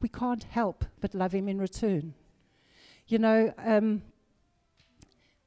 we 0.00 0.08
can't 0.08 0.42
help 0.42 0.84
but 1.00 1.14
love 1.14 1.32
him 1.32 1.48
in 1.48 1.60
return. 1.60 2.14
You 3.06 3.20
know, 3.20 3.54
um, 3.58 4.02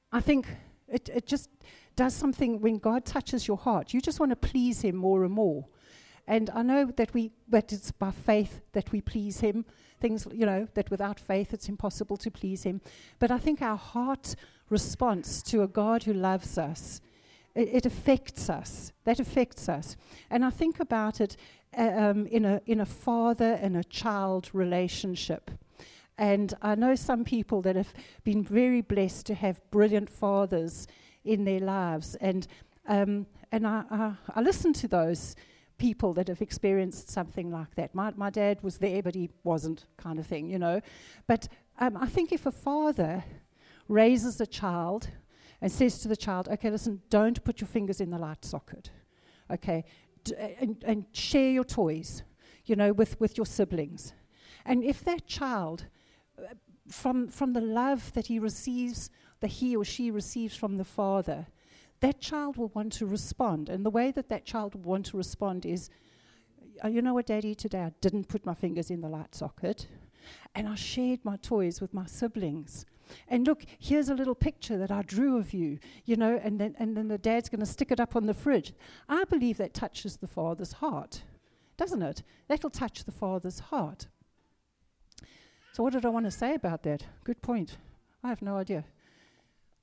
I 0.10 0.22
think 0.22 0.48
it, 0.88 1.10
it 1.10 1.28
just 1.28 1.50
does 1.98 2.16
something 2.16 2.62
when 2.62 2.78
God 2.78 3.04
touches 3.04 3.46
your 3.46 3.58
heart. 3.58 3.94
You 3.94 4.00
just 4.00 4.22
want 4.22 4.30
to 4.30 4.38
please 4.38 4.84
him 4.84 4.96
more 4.96 5.26
and 5.26 5.34
more. 5.34 5.66
And 6.26 6.50
I 6.52 6.62
know 6.62 6.86
that 6.96 7.14
we 7.14 7.34
that 7.50 7.74
it's 7.74 7.92
by 7.92 8.12
faith 8.12 8.62
that 8.72 8.94
we 8.94 9.02
please 9.02 9.42
him. 9.42 9.66
Things 10.00 10.26
you 10.32 10.46
know, 10.46 10.70
that 10.76 10.90
without 10.90 11.20
faith 11.20 11.54
it's 11.54 11.68
impossible 11.68 12.16
to 12.16 12.32
please 12.32 12.64
him. 12.64 12.80
But 13.20 13.32
I 13.32 13.38
think 13.38 13.62
our 13.62 13.76
heart 13.76 14.38
response 14.70 15.42
to 15.44 15.62
a 15.62 15.68
God 15.68 16.04
who 16.04 16.14
loves 16.14 16.58
us 16.58 17.02
it, 17.56 17.70
it 17.72 17.86
affects 17.86 18.50
us. 18.50 18.92
That 19.04 19.20
affects 19.20 19.70
us. 19.70 19.96
And 20.30 20.44
I 20.44 20.50
think 20.50 20.80
about 20.80 21.22
it 21.22 21.38
uh, 21.78 21.82
um, 21.82 22.28
in, 22.28 22.46
a, 22.46 22.62
in 22.66 22.80
a 22.82 22.86
father 22.86 23.58
and 23.62 23.78
a 23.78 23.84
child 23.84 24.50
relationship. 24.54 25.52
And 26.18 26.54
I 26.62 26.76
know 26.76 26.96
some 26.96 27.24
people 27.24 27.62
that 27.64 27.76
have 27.76 27.94
been 28.24 28.44
very 28.44 28.82
blessed 28.82 29.26
to 29.28 29.36
have 29.36 29.60
brilliant 29.72 30.10
fathers 30.10 30.88
in 31.24 31.44
their 31.44 31.60
lives. 31.60 32.16
And, 32.16 32.48
um, 32.88 33.26
and 33.52 33.66
I, 33.66 33.84
I, 33.90 34.14
I 34.36 34.42
listen 34.42 34.74
to 34.74 34.88
those 34.88 35.36
people 35.80 36.14
that 36.14 36.28
have 36.28 36.42
experienced 36.42 37.10
something 37.10 37.52
like 37.52 37.74
that. 37.76 37.96
My, 37.96 38.14
my 38.16 38.30
dad 38.30 38.62
was 38.62 38.78
there, 38.78 39.02
but 39.02 39.16
he 39.16 39.32
wasn't, 39.44 39.86
kind 39.98 40.20
of 40.20 40.28
thing, 40.28 40.50
you 40.50 40.60
know. 40.60 40.82
But 41.26 41.48
um, 41.80 41.98
I 41.98 42.06
think 42.06 42.32
if 42.32 42.46
a 42.46 42.52
father 42.52 43.24
raises 43.88 44.40
a 44.42 44.46
child 44.46 45.10
and 45.62 45.72
says 45.72 46.00
to 46.00 46.08
the 46.08 46.18
child, 46.18 46.50
okay, 46.50 46.70
listen, 46.70 47.02
don't 47.10 47.44
put 47.44 47.62
your 47.62 47.68
fingers 47.68 48.02
in 48.02 48.10
the 48.10 48.18
light 48.18 48.44
socket. 48.44 48.92
Okay, 49.52 49.86
D- 50.24 50.36
and, 50.60 50.84
and 50.86 51.06
share 51.12 51.52
your 51.52 51.64
toys, 51.64 52.24
you 52.66 52.76
know, 52.76 52.94
with, 52.94 53.20
with 53.20 53.38
your 53.38 53.46
siblings. 53.46 54.14
And 54.66 54.84
if 54.84 55.04
that 55.06 55.28
child, 55.28 55.86
uh, 56.38 56.54
from, 56.88 57.28
from 57.28 57.54
the 57.54 57.62
love 57.62 58.14
that 58.14 58.28
he 58.28 58.40
receives, 58.40 59.10
that 59.42 59.48
he 59.48 59.76
or 59.76 59.86
she 59.86 60.12
receives 60.12 60.56
from 60.56 60.78
the 60.78 60.86
father, 60.86 61.48
that 62.00 62.20
child 62.20 62.58
will 62.58 62.72
want 62.74 62.92
to 62.94 63.06
respond. 63.06 63.70
And 63.70 63.86
the 63.86 63.90
way 63.90 64.12
that 64.12 64.30
that 64.30 64.46
child 64.46 64.76
will 64.76 64.92
want 64.92 65.06
to 65.08 65.18
respond 65.18 65.66
is, 65.66 65.90
uh, 66.84 66.90
you 66.90 67.02
know 67.02 67.14
what, 67.14 67.28
Daddy, 67.28 67.56
today 67.56 67.82
I 67.82 67.92
didn't 68.02 68.28
put 68.28 68.46
my 68.46 68.54
fingers 68.54 68.90
in 68.90 69.02
the 69.02 69.08
light 69.08 69.36
socket, 69.36 69.88
and 70.56 70.68
I 70.68 70.76
shared 70.76 71.24
my 71.24 71.38
toys 71.38 71.80
with 71.80 71.94
my 71.94 72.06
siblings. 72.06 72.86
And 73.28 73.46
look, 73.46 73.66
here's 73.80 74.10
a 74.10 74.16
little 74.16 74.36
picture 74.36 74.78
that 74.78 74.92
I 74.92 75.02
drew 75.02 75.38
of 75.38 75.54
you, 75.54 75.80
you 76.06 76.16
know, 76.16 76.40
and 76.42 76.60
then, 76.60 76.76
and 76.80 76.96
then 76.96 77.08
the 77.08 77.18
dad's 77.18 77.50
going 77.50 77.60
to 77.60 77.66
stick 77.66 77.92
it 77.92 78.00
up 78.00 78.16
on 78.16 78.26
the 78.26 78.34
fridge. 78.34 78.74
I 79.08 79.24
believe 79.26 79.58
that 79.58 79.74
touches 79.74 80.18
the 80.18 80.28
father's 80.28 80.74
heart, 80.74 81.24
doesn't 81.78 82.02
it? 82.02 82.24
That'll 82.48 82.70
touch 82.70 83.04
the 83.04 83.12
father's 83.12 83.60
heart. 83.60 84.08
So, 85.74 85.84
what 85.84 85.94
did 85.94 86.06
I 86.06 86.10
want 86.10 86.26
to 86.26 86.32
say 86.32 86.54
about 86.54 86.84
that? 86.84 87.06
Good 87.24 87.42
point. 87.42 87.78
I 88.24 88.30
have 88.30 88.42
no 88.42 88.58
idea. 88.58 88.86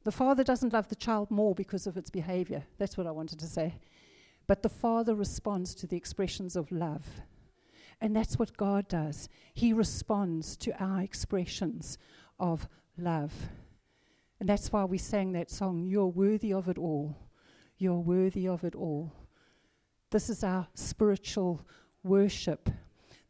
The 0.05 0.12
father 0.12 0.43
doesn't 0.43 0.73
love 0.73 0.89
the 0.89 0.95
child 0.95 1.31
more 1.31 1.55
because 1.55 1.87
of 1.87 1.97
its 1.97 2.11
behavior. 2.11 2.65
That's 2.79 2.97
what 2.97 3.07
I 3.07 3.11
wanted 3.11 3.39
to 3.41 3.47
say. 3.47 3.75
But 4.47 4.62
the 4.62 4.69
father 4.69 5.15
responds 5.15 5.75
to 5.77 5.87
the 5.87 5.97
expressions 5.97 6.57
of 6.57 6.73
love. 6.73 7.07
And 8.00 8.17
that's 8.17 8.39
what 8.39 8.57
God 8.57 8.89
does. 8.89 9.29
He 9.53 9.73
responds 9.73 10.57
to 10.59 10.73
our 10.83 11.03
expressions 11.03 11.99
of 12.39 12.67
love. 12.97 13.33
And 14.39 14.49
that's 14.49 14.73
why 14.73 14.85
we 14.85 14.99
sang 14.99 15.33
that 15.33 15.51
song, 15.51 15.87
You're 15.87 16.07
worthy 16.07 16.53
of 16.53 16.69
it 16.69 16.79
all. 16.79 17.17
You're 17.79 17.99
worthy 17.99 18.47
of 18.47 18.65
it 18.65 18.75
all. 18.75 19.13
This 20.11 20.29
is 20.29 20.43
our 20.43 20.67
spiritual 20.75 21.67
worship. 22.03 22.69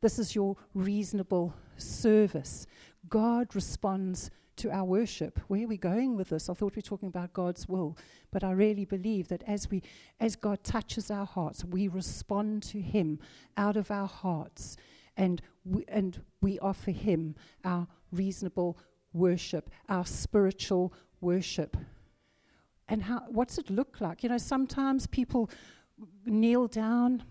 This 0.01 0.19
is 0.19 0.35
your 0.35 0.57
reasonable 0.75 1.55
service. 1.77 2.67
God 3.09 3.55
responds 3.55 4.31
to 4.57 4.71
our 4.71 4.85
worship. 4.85 5.41
Where 5.49 5.65
are 5.65 5.69
we 5.69 5.77
going 5.77 6.17
with 6.17 6.31
this? 6.31 6.49
I 6.49 6.55
thought 6.55 6.75
we 6.75 6.81
were 6.81 6.83
talking 6.83 7.09
about 7.09 7.33
God's 7.33 7.69
will, 7.69 7.97
but 8.31 8.45
I 8.45 8.53
really 8.53 8.85
believe 8.85 9.29
that 9.29 9.43
as 9.47 9.71
we 9.71 9.83
as 10.21 10.37
God 10.37 10.63
touches 10.63 11.11
our 11.11 11.27
hearts, 11.27 11.65
we 11.65 11.89
respond 11.89 12.63
to 12.65 12.81
him 12.81 13.19
out 13.57 13.77
of 13.77 13.91
our 13.91 14.07
hearts 14.07 14.77
and 15.17 15.41
we, 15.65 15.85
and 15.89 16.23
we 16.41 16.59
offer 16.59 16.91
him 16.91 17.37
our 17.65 17.87
reasonable 18.13 18.79
worship, 19.13 19.71
our 19.89 20.07
spiritual 20.07 20.93
worship. 21.21 21.77
And 22.89 23.03
how, 23.03 23.25
what's 23.29 23.59
it 23.59 23.71
look 23.71 24.01
like? 24.01 24.23
You 24.23 24.29
know, 24.31 24.39
sometimes 24.39 25.07
people 25.07 25.51
kneel 26.25 26.67
down. 26.67 27.23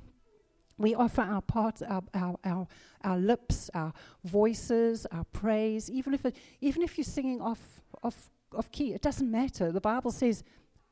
We 0.78 0.96
offer 0.96 1.22
our 1.22 1.42
parts, 1.42 1.82
our, 1.82 2.02
our, 2.14 2.38
our, 2.46 2.68
our 3.04 3.18
lips, 3.18 3.70
our 3.74 3.92
voices, 4.24 5.06
our 5.12 5.26
praise. 5.26 5.92
Even 5.92 6.14
if, 6.14 6.26
it, 6.26 6.36
even 6.62 6.82
if 6.82 6.98
you're 6.98 7.04
singing 7.04 7.42
off, 7.42 7.82
off, 8.02 8.32
off 8.56 8.72
key, 8.72 8.94
it 8.94 9.02
doesn't 9.02 9.30
matter. 9.30 9.72
The 9.72 9.82
Bible 9.82 10.12
says, 10.12 10.44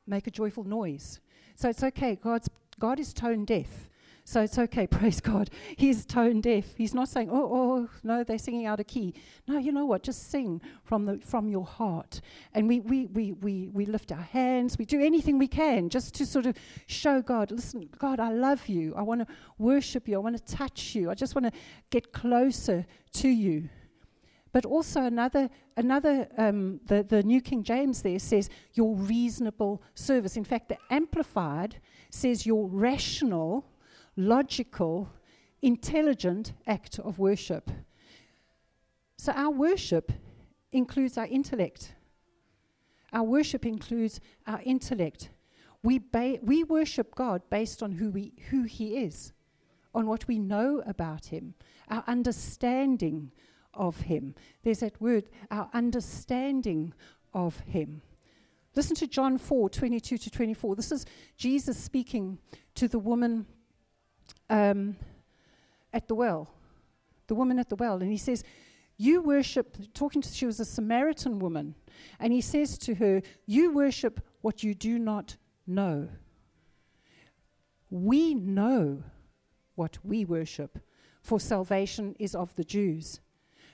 make 0.06 0.28
a 0.28 0.32
joyful 0.32 0.66
noise. 0.66 1.22
So 1.56 1.70
it's 1.70 1.84
okay. 1.84 2.16
God's, 2.16 2.50
God 2.80 3.00
is 3.00 3.14
tone 3.14 3.46
deaf. 3.46 3.90
So 4.28 4.42
it's 4.42 4.60
okay, 4.60 4.86
praise 4.88 5.22
God. 5.22 5.50
He's 5.78 6.06
tone 6.06 6.42
deaf. 6.42 6.66
He's 6.76 6.94
not 6.94 7.08
saying, 7.08 7.30
oh, 7.32 7.50
oh, 7.50 7.90
no, 8.04 8.26
they're 8.26 8.38
singing 8.38 8.66
out 8.66 8.82
of 8.82 8.86
key. 8.86 9.14
No, 9.48 9.58
you 9.58 9.72
know 9.72 9.86
what? 9.86 10.04
Just 10.04 10.30
sing 10.30 10.62
from, 10.84 11.06
the, 11.06 11.20
from 11.20 11.48
your 11.48 11.64
heart. 11.64 12.20
And 12.54 12.68
we, 12.68 12.82
we, 12.82 13.06
we, 13.06 13.32
we, 13.32 13.70
we 13.70 13.86
lift 13.86 14.12
our 14.12 14.18
hands. 14.18 14.78
We 14.78 14.84
do 14.84 15.00
anything 15.00 15.38
we 15.38 15.48
can 15.48 15.88
just 15.88 16.14
to 16.16 16.26
sort 16.26 16.46
of 16.46 16.58
show 16.88 17.22
God, 17.22 17.52
listen, 17.52 17.88
God, 17.98 18.20
I 18.20 18.34
love 18.34 18.68
you. 18.68 18.94
I 18.98 19.02
want 19.02 19.26
to 19.26 19.34
worship 19.58 20.10
you. 20.10 20.16
I 20.16 20.18
want 20.18 20.36
to 20.46 20.56
touch 20.56 20.94
you. 20.94 21.10
I 21.10 21.14
just 21.14 21.34
want 21.34 21.46
to 21.46 21.54
get 21.90 22.12
closer 22.12 22.86
to 23.14 23.30
you. 23.30 23.70
But 24.52 24.66
also 24.66 25.04
another, 25.04 25.50
another 25.78 26.28
um, 26.38 26.82
the, 26.88 27.02
the 27.02 27.24
New 27.24 27.40
King 27.40 27.64
James 27.64 28.02
there 28.02 28.20
says 28.20 28.50
your 28.74 28.94
reasonable 28.94 29.82
service. 29.96 30.36
In 30.36 30.44
fact, 30.44 30.68
the 30.68 30.78
Amplified 30.90 31.80
says 32.10 32.46
your 32.46 32.68
rational 32.68 33.66
logical, 34.18 35.10
intelligent 35.62 36.54
act 36.66 37.00
of 37.00 37.20
worship. 37.20 37.70
So 39.18 39.32
our 39.32 39.52
worship 39.52 40.12
includes 40.72 41.18
our 41.18 41.28
intellect. 41.28 41.94
Our 43.14 43.24
worship 43.24 43.66
includes 43.66 44.20
our 44.46 44.62
intellect. 44.64 45.30
We, 45.84 46.00
ba- 46.00 46.40
we 46.42 46.64
worship 46.64 47.16
God 47.16 47.44
based 47.50 47.82
on 47.82 47.94
who, 47.94 48.10
we, 48.10 48.34
who 48.50 48.64
He 48.64 48.98
is, 48.98 49.32
on 49.94 50.08
what 50.08 50.28
we 50.28 50.38
know 50.40 50.84
about 50.86 51.28
Him, 51.28 51.54
our 51.90 52.04
understanding 52.08 53.32
of 53.74 54.02
Him. 54.02 54.36
There's 54.64 54.80
that 54.80 55.00
word, 55.00 55.30
our 55.50 55.70
understanding 55.74 56.94
of 57.34 57.60
Him. 57.62 58.02
Listen 58.76 58.96
to 58.98 59.08
John 59.08 59.38
4 59.38 59.70
22 59.70 60.18
to 60.18 60.30
24. 60.30 60.76
This 60.76 60.92
is 60.92 61.06
Jesus 61.38 61.78
speaking 61.78 62.38
to 62.76 62.88
the 62.88 63.00
woman 63.00 63.48
um, 64.50 64.96
at 65.94 66.08
the 66.08 66.16
well. 66.16 66.50
The 67.28 67.36
woman 67.36 67.60
at 67.60 67.70
the 67.70 67.76
well. 67.76 68.02
And 68.02 68.12
he 68.12 68.18
says, 68.18 68.44
You 68.98 69.22
worship, 69.22 69.78
talking 69.94 70.22
to, 70.22 70.30
she 70.30 70.46
was 70.46 70.60
a 70.60 70.66
Samaritan 70.66 71.40
woman. 71.40 71.76
And 72.20 72.32
he 72.32 72.42
says 72.42 72.78
to 72.80 72.96
her, 72.96 73.22
You 73.46 73.74
worship 73.74 74.22
what 74.42 74.64
you 74.64 74.74
do 74.74 74.98
not 75.00 75.36
know. 75.66 76.10
We 77.90 78.34
know 78.34 79.04
what 79.76 79.98
we 80.04 80.26
worship, 80.26 80.80
for 81.22 81.40
salvation 81.40 82.16
is 82.20 82.36
of 82.36 82.56
the 82.56 82.64
Jews. 82.64 83.20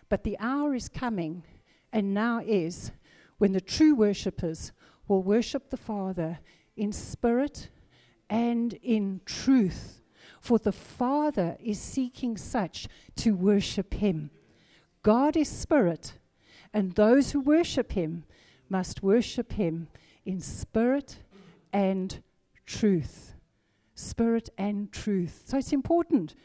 But 0.10 0.24
the 0.24 0.38
hour 0.40 0.76
is 0.76 0.90
coming, 0.90 1.44
and 1.92 2.14
now 2.14 2.42
is, 2.46 2.92
when 3.38 3.54
the 3.54 3.62
true 3.62 3.96
worshippers 3.96 4.72
will 5.08 5.24
worship 5.24 5.70
the 5.70 5.78
Father 5.78 6.40
in 6.76 6.92
spirit 6.92 7.70
and 8.30 8.74
in 8.82 9.22
truth. 9.26 10.03
For 10.44 10.60
the 10.60 10.74
Father 10.74 11.56
is 11.64 11.80
seeking 11.80 12.36
such 12.36 12.90
to 13.16 13.34
worship 13.34 13.94
him. 13.94 14.30
God 15.02 15.38
is 15.38 15.48
spirit, 15.48 16.16
and 16.74 16.96
those 16.96 17.32
who 17.32 17.40
worship 17.40 17.94
him 17.94 18.26
must 18.68 19.02
worship 19.02 19.54
him 19.54 19.88
in 20.26 20.42
spirit 20.42 21.20
and 21.72 22.22
truth. 22.66 23.36
Spirit 23.96 24.50
and 24.58 24.92
truth. 24.92 25.44
So 25.46 25.58
it's 25.60 25.72
important 25.72 26.36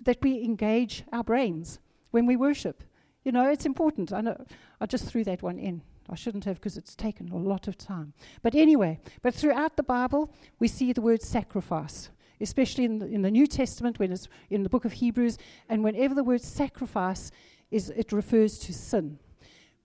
that 0.00 0.18
we 0.20 0.42
engage 0.42 1.04
our 1.12 1.22
brains 1.22 1.78
when 2.10 2.26
we 2.26 2.34
worship. 2.34 2.82
You 3.22 3.30
know, 3.30 3.48
it's 3.48 3.66
important. 3.66 4.12
I 4.12 4.20
know 4.20 4.44
I 4.80 4.86
just 4.86 5.04
threw 5.04 5.22
that 5.22 5.44
one 5.44 5.60
in. 5.60 5.82
I 6.10 6.16
shouldn't 6.16 6.44
have 6.44 6.56
because 6.56 6.76
it's 6.76 6.96
taken 6.96 7.30
a 7.30 7.36
lot 7.36 7.68
of 7.68 7.78
time. 7.78 8.14
But 8.42 8.56
anyway, 8.56 8.98
but 9.22 9.32
throughout 9.32 9.76
the 9.76 9.84
Bible, 9.84 10.32
we 10.58 10.66
see 10.66 10.92
the 10.92 11.00
word 11.00 11.22
sacrifice, 11.22 12.10
especially 12.40 12.84
in 12.84 12.98
the, 12.98 13.06
in 13.06 13.22
the 13.22 13.30
New 13.30 13.46
Testament, 13.46 13.98
when 13.98 14.12
it's 14.12 14.28
in 14.50 14.62
the 14.62 14.68
book 14.68 14.84
of 14.84 14.94
Hebrews, 14.94 15.38
and 15.68 15.82
whenever 15.82 16.14
the 16.14 16.24
word 16.24 16.42
sacrifice 16.42 17.30
is, 17.70 17.90
it 17.90 18.12
refers 18.12 18.58
to 18.60 18.72
sin. 18.72 19.18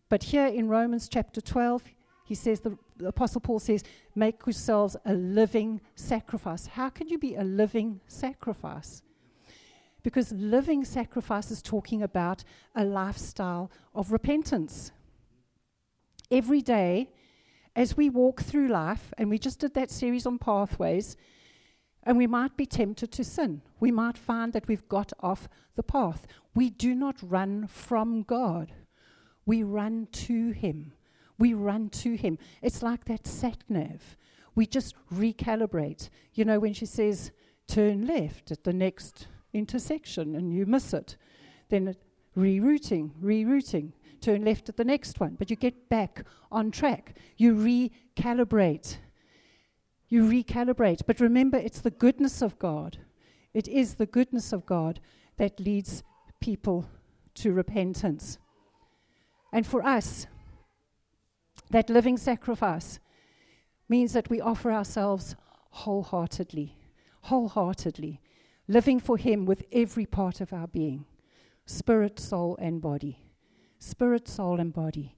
But 0.10 0.24
here 0.24 0.48
in 0.48 0.68
Romans 0.68 1.08
chapter 1.08 1.40
12, 1.42 1.84
he 2.26 2.36
says, 2.36 2.62
the, 2.62 2.78
the 2.98 3.08
Apostle 3.08 3.42
Paul 3.42 3.60
says, 3.60 3.84
make 4.16 4.46
yourselves 4.46 4.96
a 5.06 5.14
living 5.14 5.82
sacrifice. 5.96 6.66
How 6.66 6.90
can 6.90 7.10
you 7.10 7.18
be 7.18 7.36
a 7.36 7.44
living 7.44 8.00
sacrifice? 8.08 9.02
Because 10.04 10.32
living 10.32 10.84
sacrifice 10.84 11.52
is 11.52 11.62
talking 11.62 12.02
about 12.02 12.44
a 12.76 12.84
lifestyle 12.84 13.70
of 13.94 14.12
repentance 14.12 14.92
every 16.32 16.62
day 16.62 17.10
as 17.76 17.96
we 17.96 18.10
walk 18.10 18.42
through 18.42 18.68
life, 18.68 19.14
and 19.18 19.30
we 19.30 19.38
just 19.38 19.60
did 19.60 19.74
that 19.76 19.92
series 19.92 20.26
on 20.26 20.38
pathways, 20.38 21.16
and 22.04 22.18
we 22.18 22.28
might 22.28 22.58
be 22.58 22.66
tempted 22.66 23.12
to 23.12 23.24
sin. 23.24 23.62
We 23.80 23.92
might 23.92 24.18
find 24.18 24.54
that 24.54 24.68
we've 24.68 24.88
got 24.88 25.14
off 25.20 25.48
the 25.76 25.84
path. 25.84 26.28
We 26.56 26.70
do 26.70 26.96
not 26.96 27.18
run 27.22 27.68
from 27.68 28.24
God, 28.24 28.74
we 29.46 29.64
run 29.64 30.08
to 30.12 30.52
Him. 30.52 30.94
We 31.38 31.56
run 31.56 31.90
to 31.90 32.16
Him. 32.16 32.38
It's 32.62 32.84
like 32.84 33.06
that 33.06 33.26
sat 33.26 33.64
nav. 33.68 34.16
We 34.54 34.68
just 34.68 34.96
recalibrate. 35.12 36.10
You 36.34 36.46
know, 36.46 36.60
when 36.60 36.74
she 36.74 36.86
says, 36.86 37.32
turn 37.68 38.06
left 38.06 38.52
at 38.52 38.64
the 38.64 38.74
next 38.74 39.28
intersection 39.52 40.36
and 40.36 40.54
you 40.54 40.68
miss 40.68 40.94
it, 40.94 41.18
then 41.70 41.96
rerouting, 42.38 43.12
rerouting 43.24 43.94
turn 44.22 44.46
left 44.46 44.70
at 44.70 44.78
the 44.78 44.86
next 44.86 45.20
one, 45.20 45.36
but 45.38 45.50
you 45.50 45.56
get 45.56 45.90
back 45.90 46.24
on 46.52 46.72
track. 46.72 47.16
You 47.38 47.56
recalibrate. 47.56 48.98
You 50.12 50.26
recalibrate. 50.26 51.04
But 51.08 51.22
remember, 51.22 51.58
it's 51.58 51.80
the 51.80 51.90
goodness 51.90 52.42
of 52.42 52.60
God. 52.60 52.98
It 53.54 53.70
is 53.70 53.96
the 53.96 54.06
goodness 54.06 54.52
of 54.52 54.66
God 54.66 55.00
that 55.38 55.58
leads 55.58 56.04
people 56.42 56.90
to 57.36 57.54
repentance. 57.54 58.38
And 59.54 59.66
for 59.66 59.82
us, 59.86 60.28
that 61.70 61.90
living 61.90 62.18
sacrifice 62.18 63.00
means 63.88 64.12
that 64.12 64.30
we 64.30 64.42
offer 64.42 64.70
ourselves 64.70 65.38
wholeheartedly, 65.70 66.76
wholeheartedly, 67.22 68.20
living 68.68 69.00
for 69.00 69.16
Him 69.16 69.46
with 69.46 69.64
every 69.72 70.06
part 70.06 70.42
of 70.42 70.52
our 70.52 70.68
being 70.68 71.06
spirit, 71.66 72.20
soul, 72.20 72.58
and 72.60 72.82
body 72.82 73.24
spirit, 73.80 74.28
soul, 74.28 74.60
and 74.60 74.74
body. 74.74 75.16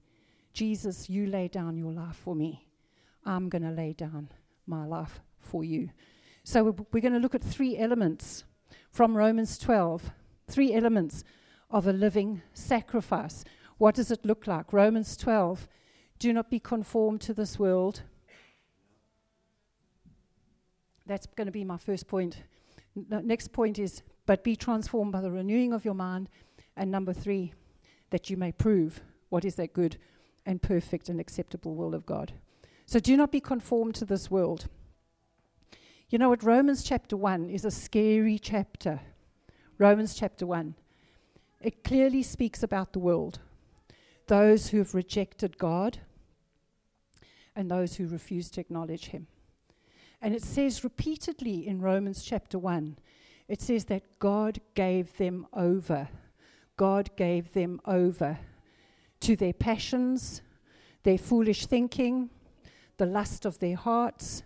Jesus, 0.52 1.10
you 1.10 1.26
lay 1.26 1.48
down 1.48 1.76
your 1.76 1.92
life 1.92 2.16
for 2.16 2.34
me. 2.34 2.66
I'm 3.26 3.48
going 3.48 3.62
to 3.62 3.70
lay 3.70 3.92
down 3.92 4.30
my 4.66 4.84
life 4.84 5.20
for 5.38 5.64
you. 5.64 5.90
So 6.42 6.64
we're 6.92 7.00
going 7.00 7.14
to 7.14 7.18
look 7.18 7.34
at 7.34 7.42
three 7.42 7.76
elements 7.76 8.44
from 8.90 9.16
Romans 9.16 9.58
12, 9.58 10.10
three 10.48 10.74
elements 10.74 11.24
of 11.70 11.86
a 11.86 11.92
living 11.92 12.42
sacrifice. 12.52 13.44
What 13.78 13.94
does 13.94 14.10
it 14.10 14.24
look 14.24 14.46
like? 14.46 14.72
Romans 14.72 15.16
12, 15.16 15.66
do 16.18 16.32
not 16.32 16.50
be 16.50 16.60
conformed 16.60 17.20
to 17.22 17.34
this 17.34 17.58
world. 17.58 18.02
That's 21.06 21.26
going 21.26 21.46
to 21.46 21.52
be 21.52 21.64
my 21.64 21.76
first 21.76 22.06
point. 22.06 22.44
N- 22.96 23.26
next 23.26 23.52
point 23.52 23.78
is, 23.78 24.02
but 24.26 24.44
be 24.44 24.56
transformed 24.56 25.12
by 25.12 25.20
the 25.20 25.30
renewing 25.30 25.72
of 25.72 25.84
your 25.84 25.94
mind. 25.94 26.28
And 26.76 26.90
number 26.90 27.12
three, 27.12 27.52
that 28.10 28.30
you 28.30 28.36
may 28.36 28.52
prove 28.52 29.02
what 29.28 29.44
is 29.44 29.56
that 29.56 29.72
good 29.72 29.96
and 30.46 30.62
perfect 30.62 31.08
and 31.08 31.18
acceptable 31.18 31.74
will 31.74 31.94
of 31.94 32.06
God. 32.06 32.32
So 32.86 32.98
do 32.98 33.16
not 33.16 33.32
be 33.32 33.40
conformed 33.40 33.94
to 33.96 34.04
this 34.04 34.30
world. 34.30 34.66
You 36.10 36.18
know 36.18 36.28
what? 36.28 36.42
Romans 36.42 36.82
chapter 36.82 37.16
1 37.16 37.50
is 37.50 37.64
a 37.64 37.70
scary 37.70 38.38
chapter. 38.38 39.00
Romans 39.78 40.14
chapter 40.14 40.46
1. 40.46 40.74
It 41.60 41.82
clearly 41.82 42.22
speaks 42.22 42.62
about 42.62 42.92
the 42.92 42.98
world 42.98 43.40
those 44.26 44.68
who 44.68 44.78
have 44.78 44.94
rejected 44.94 45.58
God 45.58 45.98
and 47.54 47.70
those 47.70 47.96
who 47.96 48.06
refuse 48.06 48.50
to 48.50 48.60
acknowledge 48.60 49.08
Him. 49.08 49.26
And 50.22 50.34
it 50.34 50.42
says 50.42 50.82
repeatedly 50.82 51.66
in 51.66 51.82
Romans 51.82 52.22
chapter 52.22 52.58
1 52.58 52.96
it 53.46 53.60
says 53.60 53.84
that 53.86 54.18
God 54.18 54.60
gave 54.74 55.18
them 55.18 55.46
over 55.52 56.08
God 56.76 57.10
gave 57.16 57.52
them 57.52 57.80
over 57.86 58.38
to 59.20 59.36
their 59.36 59.52
passions, 59.52 60.42
their 61.02 61.18
foolish 61.18 61.66
thinking, 61.66 62.30
the 62.96 63.06
lust 63.06 63.44
of 63.44 63.58
their 63.58 63.76
hearts. 63.76 64.42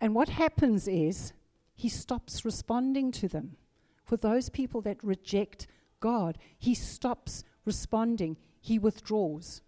And 0.00 0.14
what 0.14 0.28
happens 0.28 0.86
is 0.88 1.32
he 1.74 1.88
stops 1.88 2.44
responding 2.44 3.12
to 3.12 3.28
them. 3.28 3.56
For 4.04 4.16
those 4.16 4.48
people 4.48 4.80
that 4.82 5.02
reject 5.02 5.66
God, 6.00 6.38
he 6.58 6.74
stops 6.74 7.44
responding, 7.64 8.36
he 8.60 8.78
withdraws. 8.78 9.62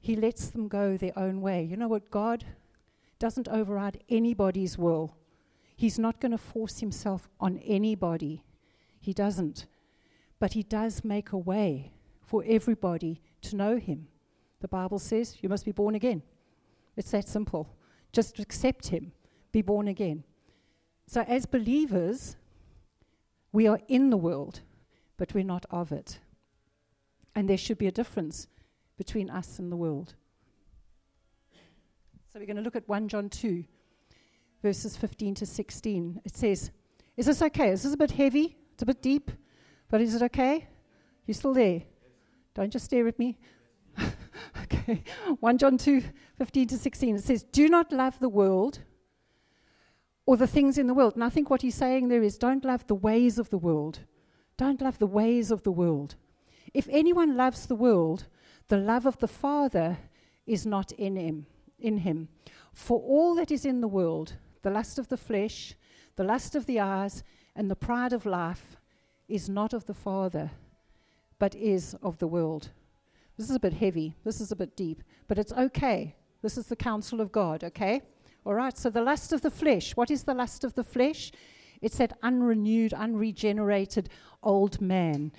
He 0.00 0.14
lets 0.14 0.50
them 0.50 0.68
go 0.68 0.96
their 0.96 1.18
own 1.18 1.40
way. 1.40 1.64
You 1.64 1.76
know 1.76 1.88
what? 1.88 2.10
God 2.10 2.44
doesn't 3.18 3.48
override 3.48 4.02
anybody's 4.08 4.78
will. 4.78 5.16
He's 5.76 5.98
not 5.98 6.20
going 6.20 6.32
to 6.32 6.38
force 6.38 6.80
himself 6.80 7.28
on 7.40 7.58
anybody. 7.58 8.44
He 9.00 9.12
doesn't. 9.12 9.66
But 10.38 10.52
He 10.52 10.62
does 10.62 11.04
make 11.04 11.32
a 11.32 11.38
way 11.38 11.92
for 12.20 12.44
everybody 12.46 13.20
to 13.42 13.56
know 13.56 13.76
Him. 13.76 14.08
The 14.60 14.68
Bible 14.68 14.98
says 14.98 15.36
you 15.40 15.48
must 15.48 15.64
be 15.64 15.72
born 15.72 15.94
again. 15.94 16.22
It's 16.98 17.12
that 17.12 17.28
simple. 17.28 17.76
Just 18.12 18.40
accept 18.40 18.88
Him, 18.88 19.12
be 19.52 19.62
born 19.62 19.86
again. 19.86 20.24
So, 21.06 21.22
as 21.22 21.46
believers, 21.46 22.36
we 23.52 23.68
are 23.68 23.80
in 23.86 24.10
the 24.10 24.16
world, 24.16 24.60
but 25.16 25.32
we're 25.32 25.44
not 25.44 25.64
of 25.70 25.92
it. 25.92 26.18
And 27.36 27.48
there 27.48 27.56
should 27.56 27.78
be 27.78 27.86
a 27.86 27.92
difference 27.92 28.48
between 28.96 29.30
us 29.30 29.60
and 29.60 29.70
the 29.70 29.76
world. 29.76 30.16
So, 32.32 32.40
we're 32.40 32.46
going 32.46 32.56
to 32.56 32.62
look 32.62 32.76
at 32.76 32.88
1 32.88 33.08
John 33.08 33.30
2, 33.30 33.64
verses 34.60 34.96
15 34.96 35.36
to 35.36 35.46
16. 35.46 36.20
It 36.24 36.36
says, 36.36 36.72
Is 37.16 37.26
this 37.26 37.40
okay? 37.40 37.70
Is 37.70 37.84
this 37.84 37.94
a 37.94 37.96
bit 37.96 38.10
heavy? 38.10 38.56
It's 38.72 38.82
a 38.82 38.86
bit 38.86 39.00
deep. 39.00 39.30
But 39.88 40.00
is 40.00 40.16
it 40.16 40.22
okay? 40.22 40.66
You 41.26 41.34
still 41.34 41.54
there? 41.54 41.82
Don't 42.54 42.72
just 42.72 42.86
stare 42.86 43.06
at 43.06 43.20
me. 43.20 43.38
Okay. 44.72 45.02
1 45.40 45.58
John 45.58 45.78
2 45.78 46.02
15 46.36 46.68
to 46.68 46.78
16. 46.78 47.16
It 47.16 47.24
says, 47.24 47.42
Do 47.42 47.68
not 47.68 47.92
love 47.92 48.18
the 48.18 48.28
world 48.28 48.80
or 50.26 50.36
the 50.36 50.46
things 50.46 50.76
in 50.76 50.86
the 50.86 50.94
world. 50.94 51.14
And 51.14 51.24
I 51.24 51.30
think 51.30 51.48
what 51.48 51.62
he's 51.62 51.74
saying 51.74 52.08
there 52.08 52.22
is 52.22 52.36
don't 52.36 52.64
love 52.64 52.86
the 52.86 52.94
ways 52.94 53.38
of 53.38 53.50
the 53.50 53.58
world. 53.58 54.00
Don't 54.56 54.82
love 54.82 54.98
the 54.98 55.06
ways 55.06 55.50
of 55.50 55.62
the 55.62 55.72
world. 55.72 56.16
If 56.74 56.86
anyone 56.90 57.36
loves 57.36 57.66
the 57.66 57.74
world, 57.74 58.26
the 58.68 58.76
love 58.76 59.06
of 59.06 59.18
the 59.18 59.28
Father 59.28 59.98
is 60.46 60.66
not 60.66 60.92
in 60.92 61.16
him. 61.16 61.46
In 61.78 61.98
him. 61.98 62.28
For 62.72 63.00
all 63.00 63.34
that 63.36 63.50
is 63.50 63.64
in 63.64 63.80
the 63.80 63.88
world, 63.88 64.34
the 64.62 64.70
lust 64.70 64.98
of 64.98 65.08
the 65.08 65.16
flesh, 65.16 65.74
the 66.16 66.24
lust 66.24 66.54
of 66.54 66.66
the 66.66 66.78
eyes, 66.78 67.24
and 67.56 67.70
the 67.70 67.76
pride 67.76 68.12
of 68.12 68.26
life, 68.26 68.76
is 69.28 69.48
not 69.48 69.72
of 69.72 69.86
the 69.86 69.94
Father, 69.94 70.50
but 71.38 71.54
is 71.54 71.94
of 72.02 72.18
the 72.18 72.26
world. 72.26 72.70
This 73.38 73.50
is 73.50 73.56
a 73.56 73.60
bit 73.60 73.74
heavy. 73.74 74.16
This 74.24 74.40
is 74.40 74.50
a 74.50 74.56
bit 74.56 74.76
deep, 74.76 75.02
but 75.28 75.38
it's 75.38 75.52
okay. 75.52 76.16
This 76.42 76.58
is 76.58 76.66
the 76.66 76.76
counsel 76.76 77.20
of 77.20 77.30
God, 77.30 77.62
okay? 77.62 78.02
All 78.44 78.54
right, 78.54 78.76
so 78.76 78.90
the 78.90 79.00
lust 79.00 79.32
of 79.32 79.42
the 79.42 79.50
flesh. 79.50 79.96
What 79.96 80.10
is 80.10 80.24
the 80.24 80.34
lust 80.34 80.64
of 80.64 80.74
the 80.74 80.82
flesh? 80.82 81.30
It's 81.80 81.98
that 81.98 82.18
unrenewed, 82.20 82.92
unregenerated 82.92 84.08
old 84.42 84.80
man 84.80 85.30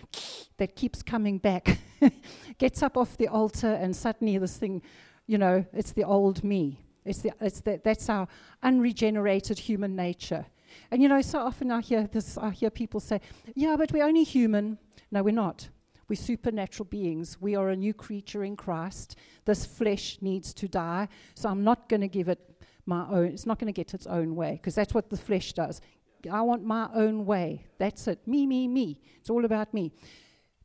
that 0.58 0.78
keeps 0.78 1.04
coming 1.04 1.40
back, 1.40 1.80
gets 2.58 2.82
up 2.82 2.96
off 2.96 3.18
the 3.18 3.28
altar, 3.28 3.74
and 3.74 3.94
suddenly 3.94 4.38
this 4.38 4.56
thing, 4.56 4.82
you 5.28 5.38
know, 5.38 5.66
it's 5.74 5.92
the 5.92 6.06
old 6.06 6.42
me. 6.42 6.80
It's 7.04 7.20
the, 7.20 7.34
it's 7.42 7.60
the, 7.62 7.82
that's 7.84 8.10
our 8.10 8.30
unregenerated 8.64 9.60
human 9.60 9.98
nature. 9.98 10.46
And 10.92 11.02
you 11.02 11.10
know, 11.10 11.22
so 11.22 11.40
often 11.40 11.70
I 11.72 11.82
hear 11.82 12.08
this, 12.08 12.38
I 12.38 12.52
hear 12.52 12.70
people 12.70 13.00
say, 13.00 13.20
"Yeah, 13.56 13.76
but 13.76 13.92
we're 13.92 14.06
only 14.06 14.24
human." 14.24 14.78
No, 15.12 15.24
we're 15.24 15.34
not. 15.34 15.70
We're 16.10 16.16
supernatural 16.16 16.86
beings. 16.86 17.38
We 17.40 17.56
are 17.56 17.70
a 17.70 17.76
new 17.76 17.94
creature 17.94 18.44
in 18.44 18.56
Christ. 18.56 19.16
This 19.46 19.66
flesh 19.66 20.18
needs 20.22 20.54
to 20.56 20.68
die. 20.68 21.08
So 21.36 21.48
I'm 21.50 21.64
not 21.64 21.88
going 21.88 22.02
to 22.02 22.08
give 22.08 22.28
it 22.28 22.40
my 22.86 23.08
own. 23.10 23.28
It's 23.28 23.46
not 23.46 23.60
going 23.60 23.72
to 23.72 23.78
get 23.82 23.94
its 23.94 24.08
own 24.08 24.36
way 24.36 24.54
because 24.54 24.76
that's 24.76 24.94
what 24.94 25.10
the 25.12 25.18
flesh 25.18 25.54
does. 25.54 25.82
I 26.30 26.42
want 26.42 26.66
my 26.66 26.90
own 26.94 27.26
way. 27.26 27.66
That's 27.78 28.08
it. 28.08 28.28
Me, 28.28 28.46
me, 28.48 28.68
me. 28.68 29.00
It's 29.20 29.30
all 29.30 29.46
about 29.46 29.74
me. 29.74 29.92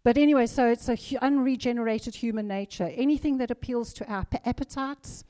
But 0.03 0.19
anyway, 0.19 0.47
so 0.47 0.69
it's 0.69 0.89
an 0.89 0.97
hu- 0.97 1.19
unregenerated 1.19 2.15
human 2.15 2.49
nature. 2.49 2.91
Anything 2.95 3.39
that 3.39 3.51
appeals 3.51 3.93
to 3.95 4.13
our 4.13 4.25
p- 4.25 4.39
appetites 4.45 5.25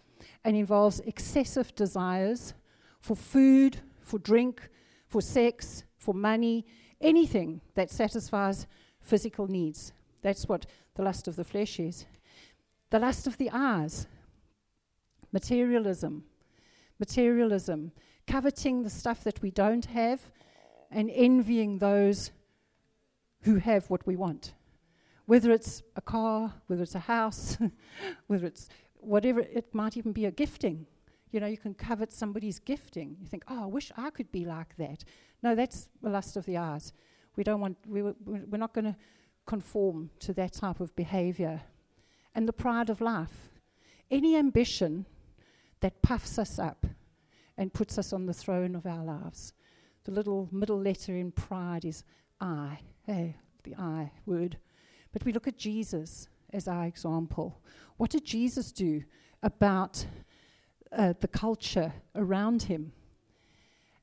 and 0.45 0.57
involves 0.57 1.01
excessive 1.01 1.75
desires 1.75 2.55
for 3.01 3.17
food, 3.17 3.79
for 4.01 4.19
drink, 4.19 4.69
for 5.07 5.21
sex, 5.21 5.85
for 5.97 6.15
money, 6.15 6.67
anything 7.01 7.61
that 7.75 7.91
satisfies 7.91 8.67
physical 9.01 9.47
needs. 9.47 9.93
That's 10.25 10.49
what 10.49 10.67
the 10.97 11.03
lust 11.03 11.29
of 11.29 11.37
the 11.37 11.45
flesh 11.45 11.79
is. 11.79 12.07
The 12.91 12.99
lust 12.99 13.29
of 13.29 13.37
the 13.37 13.51
eyes, 13.53 14.09
materialism. 15.33 16.25
Materialism 16.99 17.93
coveting 18.27 18.83
the 18.83 18.91
stuff 18.91 19.25
that 19.25 19.43
we 19.43 19.51
don't 19.51 19.87
have, 19.87 20.31
and 20.91 21.11
envying 21.11 21.79
those 21.79 22.31
who 23.43 23.57
have 23.57 23.91
what 23.91 24.07
we 24.07 24.17
want. 24.17 24.55
Whether 25.27 25.51
it's 25.51 25.83
a 25.97 26.01
car, 26.01 26.55
whether 26.67 26.83
it's 26.83 26.95
a 26.95 27.01
house, 27.01 27.59
whether 28.27 28.47
it's 28.47 28.69
whatever, 28.95 29.41
it 29.41 29.75
might 29.75 29.97
even 29.97 30.13
be 30.13 30.27
a 30.27 30.31
gifting. 30.31 30.87
You 31.33 31.41
know, 31.41 31.47
you 31.47 31.59
can 31.59 31.75
covet 31.75 32.13
somebody's 32.13 32.59
gifting. 32.61 33.17
You 33.21 33.27
think, 33.27 33.45
oh, 33.49 33.65
I 33.65 33.67
wish 33.67 33.91
I 33.97 34.11
could 34.11 34.31
be 34.31 34.45
like 34.45 34.77
that. 34.77 35.05
No, 35.43 35.55
that's 35.55 35.89
the 36.01 36.11
lust 36.11 36.37
of 36.37 36.47
the 36.47 36.57
eyes. 36.57 36.93
We 37.37 37.43
don't 37.43 37.61
want, 37.61 37.77
we, 37.87 38.03
we're 38.03 38.57
not 38.57 38.73
going 38.73 38.85
to 38.85 38.97
conform 39.47 40.11
to 40.21 40.33
that 40.35 40.53
type 40.53 40.81
of 40.81 40.95
behavior. 40.97 41.63
And 42.35 42.49
the 42.49 42.53
pride 42.53 42.91
of 42.91 43.01
life. 43.01 43.51
Any 44.11 44.37
ambition 44.37 45.07
that 45.81 46.03
puffs 46.03 46.39
us 46.39 46.59
up 46.59 46.87
and 47.57 47.73
puts 47.73 47.99
us 47.99 48.13
on 48.13 48.27
the 48.27 48.35
throne 48.35 48.75
of 48.75 48.87
our 48.87 49.05
lives. 49.05 49.53
The 50.05 50.13
little 50.13 50.49
middle 50.51 50.81
letter 50.81 51.15
in 51.17 51.33
pride 51.33 51.85
is 51.85 52.05
I. 52.41 52.81
Hey, 53.07 53.37
the 53.63 53.75
I 53.77 54.13
word. 54.27 54.59
But 55.13 55.25
we 55.25 55.33
look 55.33 55.49
at 55.49 55.57
Jesus 55.57 56.29
as 56.53 56.69
our 56.69 56.87
example. 56.87 57.61
What 57.97 58.11
did 58.11 58.25
Jesus 58.25 58.73
do 58.73 59.05
about 59.43 60.07
uh, 60.93 61.15
the 61.21 61.29
culture 61.29 61.93
around 62.15 62.65
him? 62.65 62.93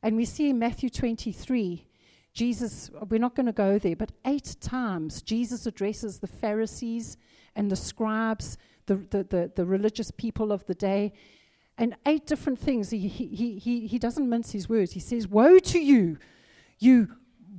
And 0.04 0.16
we 0.16 0.26
see 0.26 0.50
in 0.50 0.58
Matthew 0.58 0.90
23, 0.90 1.86
Jesus, 2.34 2.90
we're 3.10 3.20
not 3.20 3.36
going 3.36 3.46
to 3.46 3.52
go 3.52 3.78
there, 3.78 3.96
but 3.96 4.12
eight 4.26 4.56
times 4.62 5.22
Jesus 5.22 5.66
addresses 5.66 6.20
the 6.20 6.28
Pharisees 6.28 7.18
and 7.56 7.70
the 7.70 7.76
scribes, 7.76 8.58
the, 8.86 8.96
the, 8.96 9.24
the, 9.24 9.52
the 9.56 9.66
religious 9.66 10.12
people 10.12 10.52
of 10.52 10.66
the 10.66 10.74
day, 10.74 11.14
and 11.78 11.96
eight 12.06 12.26
different 12.26 12.60
things. 12.60 12.90
He, 12.90 13.08
he, 13.08 13.58
he, 13.58 13.88
he 13.88 14.00
doesn't 14.00 14.30
mince 14.30 14.52
his 14.52 14.70
words. 14.70 14.94
He 14.94 15.00
says, 15.00 15.28
Woe 15.28 15.60
to 15.60 15.80
you, 15.80 16.18
you 16.80 17.10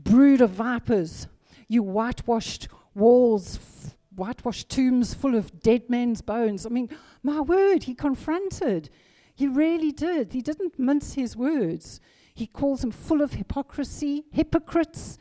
brood 0.04 0.40
of 0.40 0.50
vipers, 0.50 1.26
you 1.68 1.82
whitewashed 1.82 2.68
walls, 2.94 3.94
whitewashed 4.14 4.68
tombs 4.68 5.14
full 5.14 5.34
of 5.34 5.60
dead 5.60 5.90
men's 5.90 6.22
bones. 6.22 6.64
I 6.64 6.70
mean, 6.70 6.88
my 7.22 7.40
word, 7.40 7.84
he 7.84 7.94
confronted. 7.94 8.90
He 9.34 9.48
really 9.48 9.92
did. 9.92 10.32
He 10.32 10.40
didn't 10.40 10.78
mince 10.78 11.14
his 11.14 11.36
words. 11.36 12.00
He 12.34 12.46
calls 12.46 12.80
them 12.80 12.90
full 12.90 13.20
of 13.20 13.34
hypocrisy, 13.34 14.24
hypocrites, 14.32 15.18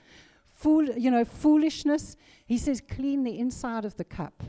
fool, 0.49 0.85
you 0.91 1.11
know, 1.11 1.25
foolishness. 1.25 2.15
He 2.45 2.57
says, 2.57 2.81
clean 2.81 3.23
the 3.23 3.37
inside 3.37 3.85
of 3.85 3.97
the 3.97 4.03
cup. 4.03 4.43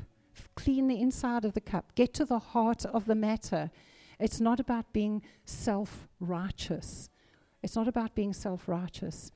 Clean 0.55 0.87
the 0.87 1.01
inside 1.01 1.45
of 1.45 1.55
the 1.55 1.61
cup. 1.61 1.95
Get 1.95 2.13
to 2.15 2.25
the 2.25 2.39
heart 2.39 2.85
of 2.85 3.07
the 3.07 3.15
matter. 3.15 3.71
It's 4.19 4.41
not 4.41 4.61
about 4.61 4.93
being 4.93 5.23
self 5.45 6.09
righteous. 6.21 7.09
It's 7.63 7.75
not 7.75 7.89
about 7.89 8.15
being 8.15 8.33
self 8.33 8.69
righteous. 8.69 9.33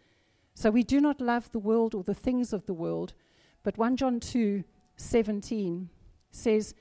So 0.55 0.71
we 0.71 0.83
do 0.83 1.01
not 1.01 1.21
love 1.21 1.51
the 1.53 1.59
world 1.59 1.95
or 1.95 2.03
the 2.03 2.15
things 2.15 2.53
of 2.53 2.67
the 2.67 2.75
world. 2.75 3.15
But 3.63 3.79
1 3.79 3.97
John 3.97 4.21
2 4.21 4.65
17 4.97 5.91
says, 6.31 6.75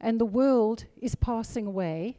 And 0.00 0.20
the 0.20 0.24
world 0.24 0.84
is 1.00 1.14
passing 1.14 1.66
away, 1.66 2.18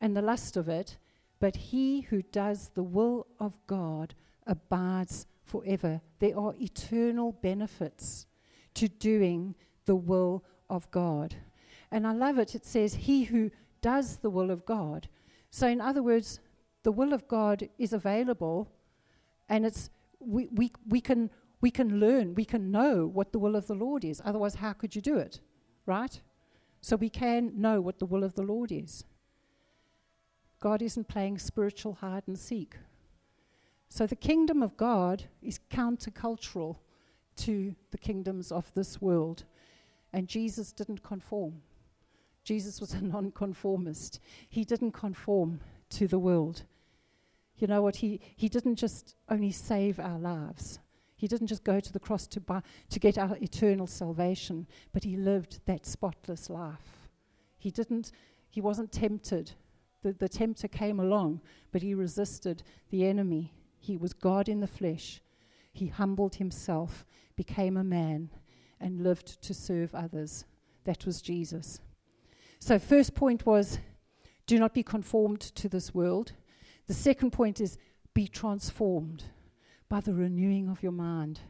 and 0.00 0.16
the 0.16 0.22
lust 0.22 0.56
of 0.56 0.68
it, 0.68 0.98
but 1.40 1.56
he 1.56 2.02
who 2.02 2.22
does 2.22 2.70
the 2.74 2.82
will 2.82 3.26
of 3.40 3.58
God 3.66 4.14
abides 4.46 5.26
forever. 5.42 6.00
There 6.20 6.38
are 6.38 6.54
eternal 6.60 7.32
benefits 7.32 8.26
to 8.74 8.88
doing 8.88 9.56
the 9.86 9.96
will 9.96 10.44
of 10.68 10.90
God. 10.90 11.34
And 11.90 12.06
I 12.06 12.12
love 12.12 12.38
it. 12.38 12.54
It 12.54 12.64
says, 12.64 12.94
He 12.94 13.24
who 13.24 13.50
does 13.80 14.18
the 14.18 14.30
will 14.30 14.50
of 14.50 14.64
God. 14.64 15.08
So, 15.50 15.66
in 15.66 15.80
other 15.80 16.02
words, 16.02 16.40
the 16.82 16.92
will 16.92 17.12
of 17.12 17.26
God 17.26 17.68
is 17.78 17.92
available, 17.92 18.70
and 19.48 19.66
it's 19.66 19.90
we, 20.20 20.48
we, 20.52 20.70
we, 20.86 21.00
can, 21.00 21.30
we 21.60 21.70
can 21.70 21.98
learn, 21.98 22.34
we 22.34 22.44
can 22.44 22.70
know 22.70 23.06
what 23.06 23.32
the 23.32 23.38
will 23.38 23.56
of 23.56 23.66
the 23.66 23.74
Lord 23.74 24.04
is. 24.04 24.22
Otherwise, 24.24 24.56
how 24.56 24.72
could 24.72 24.94
you 24.94 25.02
do 25.02 25.16
it? 25.16 25.40
Right? 25.86 26.20
So, 26.80 26.96
we 26.96 27.10
can 27.10 27.60
know 27.60 27.80
what 27.80 27.98
the 27.98 28.06
will 28.06 28.22
of 28.22 28.34
the 28.34 28.42
Lord 28.42 28.70
is. 28.70 29.04
God 30.60 30.82
isn't 30.82 31.08
playing 31.08 31.38
spiritual 31.38 31.94
hide 31.94 32.24
and 32.26 32.38
seek. 32.38 32.76
So, 33.88 34.06
the 34.06 34.16
kingdom 34.16 34.62
of 34.62 34.76
God 34.76 35.24
is 35.42 35.58
countercultural 35.70 36.76
to 37.36 37.74
the 37.90 37.98
kingdoms 37.98 38.52
of 38.52 38.72
this 38.74 39.00
world. 39.00 39.44
And 40.12 40.28
Jesus 40.28 40.72
didn't 40.72 41.02
conform. 41.02 41.62
Jesus 42.44 42.80
was 42.80 42.94
a 42.94 43.00
nonconformist. 43.00 44.20
He 44.48 44.64
didn't 44.64 44.92
conform 44.92 45.60
to 45.90 46.06
the 46.06 46.18
world. 46.18 46.64
You 47.56 47.66
know 47.66 47.82
what? 47.82 47.96
He, 47.96 48.20
he 48.36 48.48
didn't 48.48 48.76
just 48.76 49.14
only 49.28 49.52
save 49.52 49.98
our 49.98 50.18
lives. 50.18 50.78
He 51.16 51.28
didn't 51.28 51.48
just 51.48 51.64
go 51.64 51.80
to 51.80 51.92
the 51.92 52.00
cross 52.00 52.26
to, 52.28 52.40
buy, 52.40 52.62
to 52.88 52.98
get 52.98 53.18
our 53.18 53.36
eternal 53.36 53.86
salvation, 53.86 54.66
but 54.92 55.04
he 55.04 55.16
lived 55.16 55.60
that 55.66 55.84
spotless 55.84 56.48
life. 56.48 57.08
He 57.58 57.70
didn't, 57.70 58.12
he 58.48 58.62
wasn't 58.62 58.90
tempted. 58.90 59.52
The, 60.02 60.12
the 60.12 60.28
tempter 60.28 60.68
came 60.68 60.98
along, 60.98 61.40
but 61.72 61.82
he 61.82 61.94
resisted 61.94 62.62
the 62.90 63.06
enemy. 63.06 63.52
He 63.78 63.96
was 63.96 64.12
God 64.12 64.48
in 64.48 64.60
the 64.60 64.66
flesh. 64.66 65.20
He 65.72 65.86
humbled 65.86 66.36
himself, 66.36 67.04
became 67.36 67.76
a 67.76 67.84
man, 67.84 68.30
and 68.80 69.02
lived 69.02 69.42
to 69.42 69.54
serve 69.54 69.94
others. 69.94 70.44
That 70.84 71.04
was 71.04 71.20
Jesus. 71.20 71.80
So, 72.58 72.78
first 72.78 73.14
point 73.14 73.46
was 73.46 73.78
do 74.46 74.58
not 74.58 74.74
be 74.74 74.82
conformed 74.82 75.40
to 75.40 75.68
this 75.68 75.94
world. 75.94 76.32
The 76.86 76.94
second 76.94 77.30
point 77.30 77.60
is 77.60 77.78
be 78.14 78.26
transformed 78.26 79.24
by 79.88 80.00
the 80.00 80.14
renewing 80.14 80.68
of 80.68 80.82
your 80.82 80.92
mind. 80.92 81.40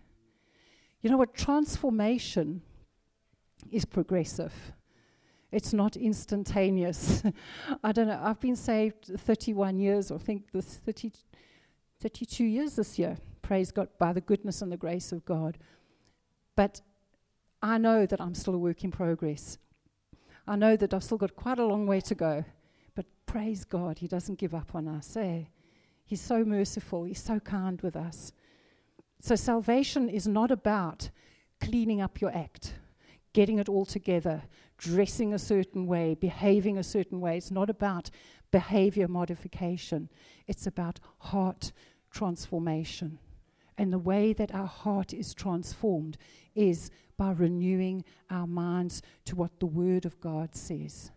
You 1.00 1.10
know 1.10 1.16
what? 1.16 1.34
Transformation 1.34 2.62
is 3.70 3.84
progressive. 3.84 4.52
It's 5.52 5.72
not 5.72 5.96
instantaneous. 5.96 7.22
I 7.84 7.92
don't 7.92 8.06
know. 8.06 8.20
I've 8.22 8.40
been 8.40 8.56
saved 8.56 9.10
31 9.18 9.78
years, 9.78 10.10
or 10.10 10.14
I 10.14 10.18
think 10.18 10.52
this 10.52 10.76
30, 10.84 11.12
32 12.00 12.44
years 12.44 12.76
this 12.76 12.98
year. 12.98 13.16
Praise 13.42 13.72
God 13.72 13.88
by 13.98 14.12
the 14.12 14.20
goodness 14.20 14.62
and 14.62 14.70
the 14.70 14.76
grace 14.76 15.10
of 15.10 15.24
God. 15.24 15.58
But 16.54 16.80
I 17.62 17.78
know 17.78 18.06
that 18.06 18.20
I'm 18.20 18.34
still 18.34 18.54
a 18.54 18.58
work 18.58 18.84
in 18.84 18.90
progress. 18.90 19.58
I 20.46 20.56
know 20.56 20.76
that 20.76 20.94
I've 20.94 21.04
still 21.04 21.18
got 21.18 21.36
quite 21.36 21.58
a 21.58 21.66
long 21.66 21.86
way 21.86 22.00
to 22.00 22.14
go, 22.14 22.44
but 22.94 23.06
praise 23.26 23.64
God, 23.64 23.98
He 23.98 24.08
doesn't 24.08 24.38
give 24.38 24.54
up 24.54 24.74
on 24.74 24.88
us. 24.88 25.16
Eh? 25.16 25.44
He's 26.04 26.20
so 26.20 26.44
merciful, 26.44 27.04
He's 27.04 27.22
so 27.22 27.40
kind 27.40 27.80
with 27.82 27.96
us. 27.96 28.32
So, 29.20 29.36
salvation 29.36 30.08
is 30.08 30.26
not 30.26 30.50
about 30.50 31.10
cleaning 31.60 32.00
up 32.00 32.20
your 32.20 32.34
act, 32.34 32.74
getting 33.32 33.58
it 33.58 33.68
all 33.68 33.84
together, 33.84 34.42
dressing 34.80 35.34
a 35.34 35.38
certain 35.38 35.86
way, 35.86 36.14
behaving 36.14 36.78
a 36.78 36.82
certain 36.82 37.20
way. 37.20 37.36
It's 37.36 37.50
not 37.50 37.68
about 37.68 38.08
behavior 38.50 39.06
modification, 39.06 40.08
it's 40.48 40.66
about 40.66 40.98
heart 41.18 41.70
transformation. 42.10 43.18
And 43.76 43.92
the 43.92 43.98
way 43.98 44.32
that 44.32 44.54
our 44.54 44.66
heart 44.66 45.12
is 45.12 45.34
transformed 45.34 46.16
is 46.54 46.90
by 47.16 47.32
renewing 47.32 48.04
our 48.30 48.46
minds 48.46 49.02
to 49.26 49.36
what 49.36 49.60
the 49.60 49.66
Word 49.66 50.06
of 50.06 50.20
God 50.20 50.56
says. 50.56 51.12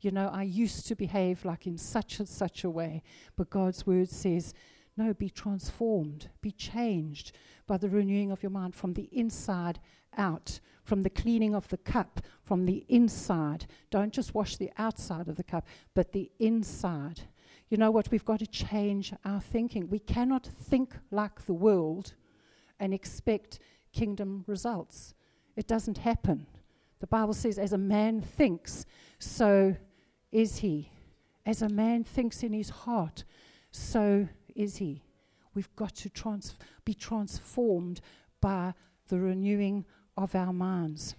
You 0.00 0.12
know, 0.12 0.30
I 0.32 0.44
used 0.44 0.86
to 0.86 0.94
behave 0.94 1.44
like 1.44 1.66
in 1.66 1.78
such 1.78 2.20
and 2.20 2.28
such 2.28 2.64
a 2.64 2.70
way, 2.70 3.02
but 3.36 3.50
God's 3.50 3.86
Word 3.86 4.08
says, 4.08 4.54
no, 5.00 5.14
be 5.14 5.30
transformed, 5.30 6.28
be 6.42 6.52
changed 6.52 7.32
by 7.66 7.78
the 7.78 7.88
renewing 7.88 8.30
of 8.30 8.42
your 8.42 8.50
mind 8.50 8.74
from 8.74 8.92
the 8.92 9.08
inside 9.10 9.80
out, 10.18 10.60
from 10.84 11.02
the 11.02 11.08
cleaning 11.08 11.54
of 11.54 11.66
the 11.68 11.78
cup, 11.78 12.20
from 12.44 12.66
the 12.66 12.84
inside. 12.88 13.66
Don't 13.90 14.12
just 14.12 14.34
wash 14.34 14.56
the 14.56 14.70
outside 14.76 15.26
of 15.26 15.36
the 15.36 15.42
cup, 15.42 15.66
but 15.94 16.12
the 16.12 16.30
inside. 16.38 17.22
You 17.70 17.78
know 17.78 17.90
what? 17.90 18.10
We've 18.10 18.24
got 18.24 18.40
to 18.40 18.46
change 18.46 19.14
our 19.24 19.40
thinking. 19.40 19.88
We 19.88 20.00
cannot 20.00 20.44
think 20.46 20.94
like 21.10 21.46
the 21.46 21.54
world 21.54 22.12
and 22.78 22.92
expect 22.92 23.58
kingdom 23.92 24.44
results. 24.46 25.14
It 25.56 25.66
doesn't 25.66 25.98
happen. 25.98 26.46
The 26.98 27.06
Bible 27.06 27.32
says, 27.32 27.58
as 27.58 27.72
a 27.72 27.78
man 27.78 28.20
thinks, 28.20 28.84
so 29.18 29.76
is 30.30 30.58
he. 30.58 30.90
As 31.46 31.62
a 31.62 31.70
man 31.70 32.04
thinks 32.04 32.42
in 32.42 32.52
his 32.52 32.68
heart, 32.68 33.24
so 33.70 34.28
is 34.56 34.76
he. 34.76 35.02
We've 35.54 35.74
got 35.76 35.94
to 35.96 36.08
trans- 36.08 36.58
be 36.84 36.94
transformed 36.94 38.00
by 38.40 38.74
the 39.08 39.18
renewing 39.18 39.84
of 40.16 40.34
our 40.34 40.52
minds. 40.52 41.16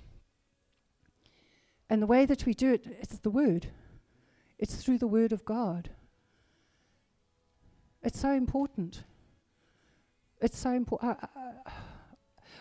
And 1.89 2.01
the 2.01 2.07
way 2.07 2.25
that 2.25 2.45
we 2.45 2.53
do 2.53 2.73
it, 2.73 2.85
it's 3.01 3.19
the 3.19 3.29
Word. 3.29 3.67
It's 4.57 4.75
through 4.75 4.99
the 4.99 5.07
Word 5.07 5.33
of 5.33 5.43
God. 5.43 5.89
It's 8.01 8.19
so 8.19 8.31
important. 8.31 9.03
It's 10.41 10.57
so 10.57 10.71
important. 10.71 11.19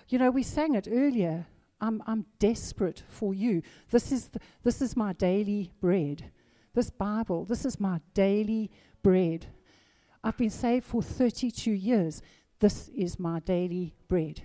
You 0.08 0.18
know, 0.18 0.30
we 0.30 0.42
sang 0.42 0.74
it 0.74 0.88
earlier. 0.90 1.46
I'm, 1.80 2.02
I'm 2.06 2.26
desperate 2.38 3.02
for 3.08 3.32
you. 3.32 3.62
This 3.90 4.12
is, 4.12 4.28
the, 4.28 4.40
this 4.64 4.82
is 4.82 4.96
my 4.96 5.12
daily 5.12 5.70
bread. 5.80 6.30
This 6.74 6.90
Bible, 6.90 7.44
this 7.44 7.64
is 7.64 7.80
my 7.80 8.00
daily 8.12 8.70
bread. 9.02 9.46
I've 10.22 10.36
been 10.36 10.50
saved 10.50 10.84
for 10.84 11.02
32 11.02 11.70
years. 11.70 12.22
This 12.58 12.88
is 12.88 13.18
my 13.18 13.40
daily 13.40 13.94
bread. 14.06 14.42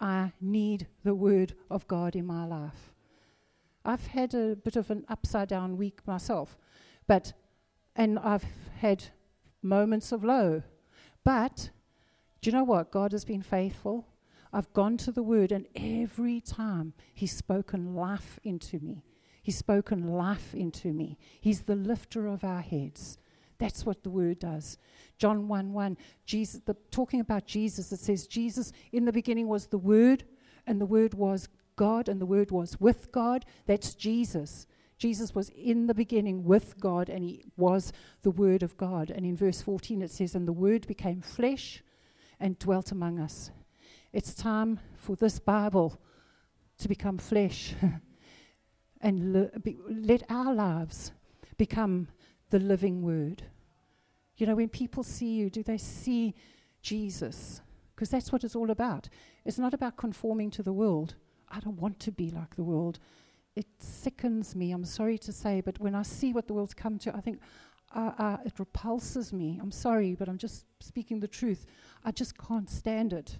I 0.00 0.32
need 0.40 0.86
the 1.04 1.14
Word 1.14 1.54
of 1.70 1.86
God 1.86 2.16
in 2.16 2.26
my 2.26 2.46
life. 2.46 2.92
I've 3.84 4.08
had 4.08 4.34
a 4.34 4.56
bit 4.56 4.76
of 4.76 4.90
an 4.90 5.04
upside 5.08 5.48
down 5.48 5.76
week 5.76 6.06
myself, 6.06 6.56
but, 7.06 7.34
and 7.94 8.18
I've 8.18 8.44
had 8.80 9.04
moments 9.62 10.12
of 10.12 10.24
low. 10.24 10.62
But 11.24 11.70
do 12.40 12.50
you 12.50 12.56
know 12.56 12.64
what? 12.64 12.90
God 12.90 13.12
has 13.12 13.24
been 13.24 13.42
faithful. 13.42 14.08
I've 14.52 14.72
gone 14.72 14.96
to 14.98 15.12
the 15.12 15.22
Word, 15.22 15.52
and 15.52 15.66
every 15.74 16.40
time 16.40 16.94
He's 17.14 17.36
spoken 17.36 17.94
life 17.94 18.38
into 18.42 18.78
me. 18.80 19.04
He's 19.42 19.58
spoken 19.58 20.08
life 20.08 20.54
into 20.54 20.92
me. 20.92 21.18
He's 21.40 21.62
the 21.62 21.76
lifter 21.76 22.26
of 22.26 22.42
our 22.42 22.62
heads. 22.62 23.18
That's 23.58 23.86
what 23.86 24.02
the 24.02 24.10
word 24.10 24.38
does. 24.38 24.78
John 25.18 25.48
1 25.48 25.72
1, 25.72 25.96
Jesus, 26.24 26.60
the, 26.64 26.74
talking 26.90 27.20
about 27.20 27.46
Jesus, 27.46 27.90
it 27.90 28.00
says, 28.00 28.26
Jesus 28.26 28.72
in 28.92 29.04
the 29.04 29.12
beginning 29.12 29.48
was 29.48 29.66
the 29.66 29.78
Word, 29.78 30.24
and 30.66 30.80
the 30.80 30.86
Word 30.86 31.14
was 31.14 31.48
God, 31.76 32.08
and 32.08 32.20
the 32.20 32.26
Word 32.26 32.50
was 32.50 32.78
with 32.80 33.10
God. 33.12 33.44
That's 33.66 33.94
Jesus. 33.94 34.66
Jesus 34.98 35.34
was 35.34 35.50
in 35.50 35.86
the 35.86 35.94
beginning 35.94 36.44
with 36.44 36.78
God, 36.80 37.08
and 37.08 37.22
he 37.22 37.44
was 37.56 37.92
the 38.22 38.30
Word 38.30 38.62
of 38.62 38.76
God. 38.76 39.10
And 39.10 39.24
in 39.24 39.36
verse 39.36 39.62
14 39.62 40.02
it 40.02 40.10
says, 40.10 40.34
And 40.34 40.46
the 40.46 40.52
Word 40.52 40.86
became 40.86 41.20
flesh 41.20 41.82
and 42.38 42.58
dwelt 42.58 42.92
among 42.92 43.18
us. 43.18 43.50
It's 44.12 44.34
time 44.34 44.80
for 44.96 45.16
this 45.16 45.38
Bible 45.38 45.98
to 46.78 46.88
become 46.88 47.18
flesh 47.18 47.74
and 49.00 49.32
le- 49.32 49.58
be, 49.60 49.78
let 49.88 50.22
our 50.28 50.54
lives 50.54 51.12
become 51.56 52.08
the 52.50 52.58
living 52.58 53.02
Word. 53.02 53.44
You 54.36 54.46
know, 54.46 54.56
when 54.56 54.68
people 54.68 55.02
see 55.02 55.34
you, 55.34 55.50
do 55.50 55.62
they 55.62 55.78
see 55.78 56.34
Jesus? 56.82 57.60
Because 57.94 58.10
that's 58.10 58.30
what 58.30 58.44
it's 58.44 58.56
all 58.56 58.70
about. 58.70 59.08
It's 59.44 59.58
not 59.58 59.72
about 59.72 59.96
conforming 59.96 60.50
to 60.52 60.62
the 60.62 60.72
world. 60.72 61.14
I 61.48 61.60
don't 61.60 61.80
want 61.80 61.98
to 62.00 62.12
be 62.12 62.30
like 62.30 62.56
the 62.56 62.64
world 62.64 62.98
it 63.56 63.66
sickens 63.78 64.54
me. 64.54 64.70
I'm 64.70 64.84
sorry 64.84 65.16
to 65.18 65.32
say, 65.32 65.62
but 65.62 65.80
when 65.80 65.94
I 65.94 66.02
see 66.02 66.32
what 66.32 66.46
the 66.46 66.52
world's 66.52 66.74
come 66.74 66.98
to, 67.00 67.16
I 67.16 67.20
think 67.20 67.40
uh, 67.94 68.12
uh, 68.18 68.36
it 68.44 68.58
repulses 68.58 69.32
me. 69.32 69.58
I'm 69.60 69.72
sorry, 69.72 70.14
but 70.14 70.28
I'm 70.28 70.36
just 70.36 70.66
speaking 70.80 71.20
the 71.20 71.28
truth. 71.28 71.64
I 72.04 72.12
just 72.12 72.36
can't 72.36 72.68
stand 72.68 73.14
it. 73.14 73.38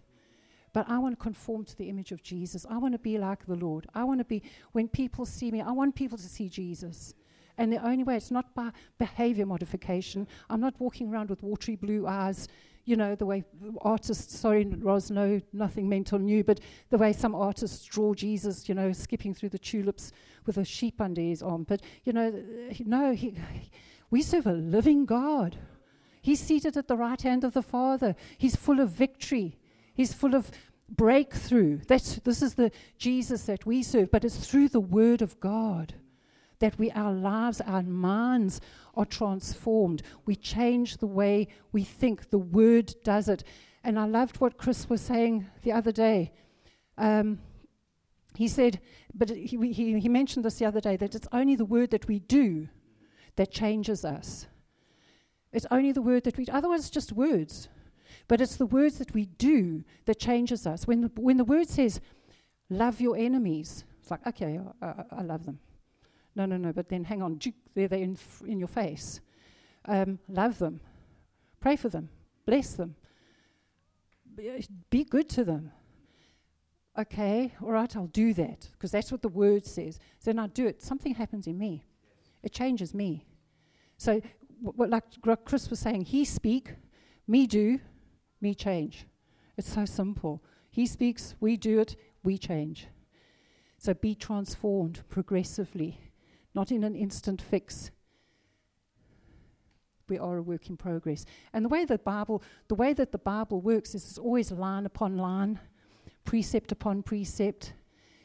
But 0.73 0.89
I 0.89 0.99
want 0.99 1.19
to 1.19 1.23
conform 1.23 1.65
to 1.67 1.77
the 1.77 1.89
image 1.89 2.13
of 2.13 2.23
Jesus. 2.23 2.67
I 2.69 2.79
want 2.79 2.95
to 2.95 2.99
be 2.99 3.19
like 3.19 3.47
the 3.47 3.55
Lord. 3.55 3.87
I 3.95 4.05
want 4.05 4.21
to 4.21 4.25
be, 4.25 4.43
when 4.73 4.89
people 4.89 5.27
see 5.27 5.51
me, 5.51 5.61
I 5.61 5.71
want 5.71 5.95
people 5.95 6.19
to 6.19 6.25
see 6.25 6.49
Jesus. 6.49 7.15
And 7.59 7.73
the 7.73 7.85
only 7.85 8.05
way, 8.05 8.17
it's 8.17 8.31
not 8.31 8.55
by 8.55 8.71
behavior 8.99 9.47
modification. 9.47 10.29
I'm 10.51 10.61
not 10.61 10.75
walking 10.79 11.11
around 11.11 11.31
with 11.31 11.43
watery 11.43 11.77
blue 11.77 12.07
eyes 12.07 12.49
you 12.87 12.95
know, 12.95 13.17
the 13.17 13.27
way 13.27 13.45
artists, 13.83 14.39
sorry, 14.39 14.65
Ros, 14.65 15.11
no, 15.11 15.41
nothing 15.53 15.89
mental 15.89 16.21
new, 16.21 16.45
but 16.45 16.61
the 16.89 16.97
way 16.97 17.13
some 17.13 17.35
artists 17.35 17.85
draw 17.85 18.15
Jesus, 18.15 18.69
you 18.69 18.77
know, 18.77 18.93
skipping 18.93 19.35
through 19.35 19.49
the 19.49 19.59
tulips 19.59 20.13
with 20.47 20.57
a 20.57 20.65
sheep 20.65 21.01
under 21.01 21.21
his 21.21 21.43
arm. 21.43 21.65
But, 21.65 21.83
you 22.05 22.13
know, 22.13 22.43
no, 22.85 23.13
he, 23.13 23.37
we 24.09 24.23
serve 24.23 24.47
a 24.47 24.53
living 24.53 25.05
God. 25.05 25.59
He's 26.23 26.41
seated 26.41 26.77
at 26.77 26.87
the 26.87 26.97
right 26.97 27.21
hand 27.21 27.43
of 27.43 27.55
the 27.55 27.63
Father. 27.63 28.15
He's 28.39 28.55
full 28.55 28.79
of 28.79 28.91
victory. 28.91 29.59
He's 29.93 30.15
full 30.15 30.37
of 30.37 30.53
breakthrough. 30.89 31.81
That's, 31.89 32.17
this 32.21 32.41
is 32.41 32.55
the 32.55 32.71
Jesus 32.99 33.43
that 33.47 33.67
we 33.67 33.83
serve, 33.83 34.13
but 34.13 34.25
it's 34.25 34.47
through 34.47 34.69
the 34.69 34.81
Word 34.81 35.23
of 35.23 35.41
God 35.41 35.95
that 36.59 36.79
we, 36.79 36.91
our 36.93 37.13
lives, 37.13 37.61
our 37.61 37.83
minds 37.83 38.61
are 38.95 39.05
transformed. 39.05 40.03
We 40.25 40.37
change 40.37 40.99
the 40.99 41.07
way 41.07 41.49
we 41.73 41.85
think. 41.85 42.31
The 42.31 42.39
Word 42.39 42.95
does 43.05 43.29
it. 43.29 43.45
And 43.85 43.99
I 43.99 44.07
loved 44.07 44.41
what 44.41 44.59
Chris 44.59 44.89
was 44.89 45.01
saying 45.01 45.47
the 45.63 45.73
other 45.73 45.93
day. 45.93 46.33
Um, 46.99 47.39
he 48.35 48.49
said, 48.49 48.81
but 49.15 49.31
he, 49.31 49.73
he, 49.73 49.99
he 50.01 50.09
mentioned 50.09 50.45
this 50.45 50.59
the 50.59 50.67
other 50.67 50.81
day, 50.81 50.97
that 50.97 51.15
it's 51.15 51.29
only 51.33 51.57
the 51.57 51.65
Word 51.65 51.91
that 51.91 52.09
we 52.09 52.19
do 52.19 52.69
that 53.37 53.51
changes 53.51 54.05
us. 54.05 54.47
It's 55.53 55.67
only 55.71 55.93
the 55.93 56.03
Word 56.03 56.25
that 56.25 56.37
we, 56.37 56.47
otherwise, 56.51 56.81
it's 56.81 56.91
just 56.91 57.13
words. 57.13 57.69
But 58.29 58.41
it's 58.41 58.57
the 58.57 58.67
words 58.67 58.99
that 58.99 59.15
we 59.15 59.27
do 59.27 59.85
that 60.07 60.19
changes 60.19 60.67
us. 60.67 60.87
When 60.87 61.03
the, 61.03 61.11
when 61.17 61.37
the 61.37 61.45
Word 61.45 61.69
says, 61.69 62.01
love 62.69 63.01
your 63.01 63.17
enemies, 63.17 63.85
it's 64.01 64.11
like, 64.11 64.27
okay, 64.27 64.59
I, 64.83 65.05
I 65.13 65.23
love 65.23 65.47
them. 65.47 65.61
No, 66.37 66.45
no, 66.45 66.59
no, 66.59 66.73
but 66.73 66.91
then 66.91 67.03
hang 67.05 67.23
on, 67.23 67.41
there 67.75 67.89
they're 67.89 67.99
in, 67.99 68.13
f- 68.13 68.43
in 68.47 68.59
your 68.59 68.69
face. 68.69 69.21
Um, 69.87 70.19
love 70.29 70.59
them, 70.59 70.81
pray 71.61 71.77
for 71.77 71.89
them, 71.89 72.11
bless 72.45 72.75
them, 72.75 72.95
be 74.91 75.05
good 75.05 75.31
to 75.31 75.45
them. 75.45 75.73
Okay, 76.99 77.55
all 77.63 77.73
right, 77.73 77.97
I'll 77.97 78.07
do 78.07 78.35
that 78.35 78.69
because 78.73 78.91
that's 78.91 79.11
what 79.11 79.23
the 79.23 79.29
word 79.29 79.65
says. 79.67 79.99
So 80.19 80.31
then 80.31 80.39
I 80.39 80.47
do 80.47 80.67
it. 80.67 80.83
Something 80.83 81.15
happens 81.15 81.47
in 81.47 81.59
me, 81.59 81.85
it 82.43 82.53
changes 82.53 82.93
me. 82.95 83.25
So, 83.97 84.21
w- 84.63 84.91
like 84.91 85.05
Chris 85.47 85.71
was 85.71 85.79
saying, 85.79 86.03
he 86.03 86.25
speak, 86.27 86.75
me 87.27 87.47
do, 87.47 87.81
me 88.43 88.55
change. 88.55 89.07
It's 89.57 89.73
so 89.73 89.87
simple. 89.87 90.43
He 90.71 90.87
speaks, 90.87 91.35
we 91.41 91.57
do 91.57 91.81
it, 91.81 91.97
we 92.23 92.37
change. 92.37 92.89
So 93.79 93.95
be 93.95 94.15
transformed 94.15 95.03
progressively 95.09 95.99
not 96.57 96.73
in 96.73 96.83
an 96.83 96.97
instant 96.97 97.41
fix. 97.41 97.91
We 100.09 100.19
are 100.19 100.39
a 100.39 100.43
work 100.43 100.71
in 100.71 100.77
progress. 100.77 101.27
And 101.53 101.65
the 101.65 101.69
way 101.69 101.85
the 101.85 101.99
Bible, 101.99 102.43
the 102.69 102.75
way 102.75 102.95
that 102.95 103.13
the 103.13 103.19
Bible 103.19 103.61
works 103.61 103.95
is 103.95 104.09
it's 104.09 104.19
always 104.19 104.51
line 104.51 104.87
upon 104.87 105.19
line, 105.19 105.61
precept 106.25 106.73
upon 106.73 107.03
precept. 107.03 107.75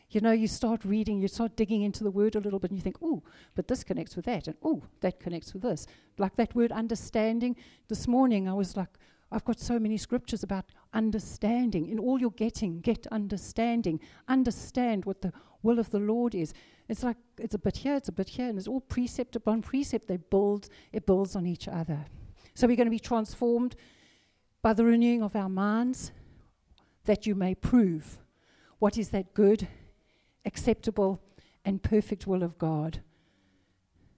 You 0.09 0.21
know, 0.21 0.31
you 0.31 0.47
start 0.47 0.85
reading, 0.85 1.21
you 1.21 1.27
start 1.27 1.55
digging 1.55 1.81
into 1.81 2.03
the 2.03 2.11
word 2.11 2.35
a 2.35 2.39
little 2.39 2.59
bit, 2.59 2.71
and 2.71 2.77
you 2.77 2.83
think, 2.83 2.97
oh, 3.01 3.23
but 3.55 3.67
this 3.67 3.83
connects 3.83 4.15
with 4.15 4.25
that, 4.25 4.47
and 4.47 4.57
oh, 4.63 4.83
that 5.01 5.19
connects 5.19 5.53
with 5.53 5.63
this. 5.63 5.87
Like 6.17 6.35
that 6.35 6.55
word 6.55 6.71
understanding. 6.71 7.55
This 7.87 8.07
morning, 8.07 8.47
I 8.47 8.53
was 8.53 8.77
like, 8.77 8.89
I've 9.31 9.45
got 9.45 9.59
so 9.59 9.79
many 9.79 9.97
scriptures 9.97 10.43
about 10.43 10.65
understanding. 10.93 11.87
In 11.87 11.99
all 11.99 12.19
you're 12.19 12.31
getting, 12.31 12.81
get 12.81 13.07
understanding. 13.07 13.99
Understand 14.27 15.05
what 15.05 15.21
the 15.21 15.31
will 15.63 15.79
of 15.79 15.89
the 15.91 15.99
Lord 15.99 16.35
is. 16.35 16.53
It's 16.89 17.03
like 17.03 17.17
it's 17.37 17.55
a 17.55 17.59
bit 17.59 17.77
here, 17.77 17.95
it's 17.95 18.09
a 18.09 18.11
bit 18.11 18.29
here, 18.29 18.49
and 18.49 18.57
it's 18.57 18.67
all 18.67 18.81
precept 18.81 19.35
upon 19.35 19.61
precept. 19.61 20.07
They 20.07 20.17
build, 20.17 20.67
it 20.91 21.05
builds 21.05 21.35
on 21.35 21.45
each 21.45 21.67
other. 21.67 22.05
So 22.53 22.67
we're 22.67 22.75
going 22.75 22.87
to 22.87 22.91
be 22.91 22.99
transformed 22.99 23.75
by 24.61 24.73
the 24.73 24.83
renewing 24.83 25.23
of 25.23 25.35
our 25.35 25.49
minds 25.49 26.11
that 27.05 27.25
you 27.25 27.33
may 27.33 27.55
prove 27.55 28.17
what 28.79 28.97
is 28.97 29.09
that 29.09 29.33
good, 29.33 29.67
acceptable, 30.45 31.21
and 31.63 31.83
perfect 31.83 32.27
will 32.27 32.43
of 32.43 32.57
God, 32.57 33.01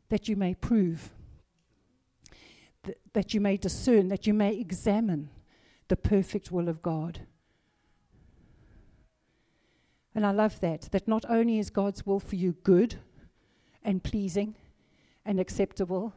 that 0.10 0.28
you 0.28 0.36
may 0.36 0.54
prove, 0.54 1.12
th- 2.84 2.98
that 3.14 3.34
you 3.34 3.42
may 3.42 3.58
discern, 3.58 4.08
that 4.10 4.28
you 4.28 4.34
may 4.34 4.56
examine 4.56 5.30
the 5.88 5.96
perfect 5.96 6.52
will 6.52 6.70
of 6.70 6.82
God. 6.82 7.22
And 10.16 10.26
I 10.26 10.32
love 10.32 10.60
that, 10.60 10.90
that 10.92 11.08
not 11.08 11.26
only 11.28 11.60
is 11.60 11.70
God's 11.70 12.06
will 12.06 12.20
for 12.20 12.36
you 12.36 12.54
good 12.64 12.96
and 13.84 14.04
pleasing 14.04 14.56
and 15.26 15.40
acceptable, 15.40 16.14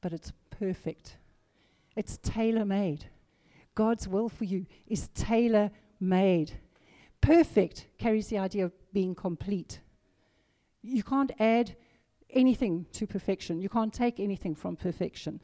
but 0.00 0.12
it's 0.12 0.32
perfect. 0.50 1.16
It's 1.96 2.18
tailor 2.22 2.64
made. 2.64 3.06
God's 3.74 4.06
will 4.06 4.28
for 4.28 4.44
you 4.44 4.66
is 4.86 5.08
tailor 5.08 5.70
made. 5.98 6.52
Perfect 7.20 7.88
carries 7.98 8.28
the 8.28 8.38
idea 8.38 8.64
of 8.64 8.72
being 8.92 9.14
complete. 9.14 9.80
You 10.82 11.02
can't 11.02 11.32
add 11.40 11.74
anything 12.30 12.86
to 12.92 13.06
perfection, 13.06 13.60
you 13.60 13.68
can't 13.68 13.92
take 13.92 14.20
anything 14.20 14.54
from 14.54 14.76
perfection. 14.76 15.40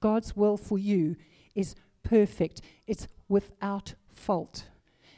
God's 0.00 0.36
will 0.36 0.56
for 0.56 0.78
you 0.78 1.16
is 1.54 1.74
perfect, 2.02 2.60
it's 2.86 3.08
without 3.28 3.94
fault. 4.08 4.64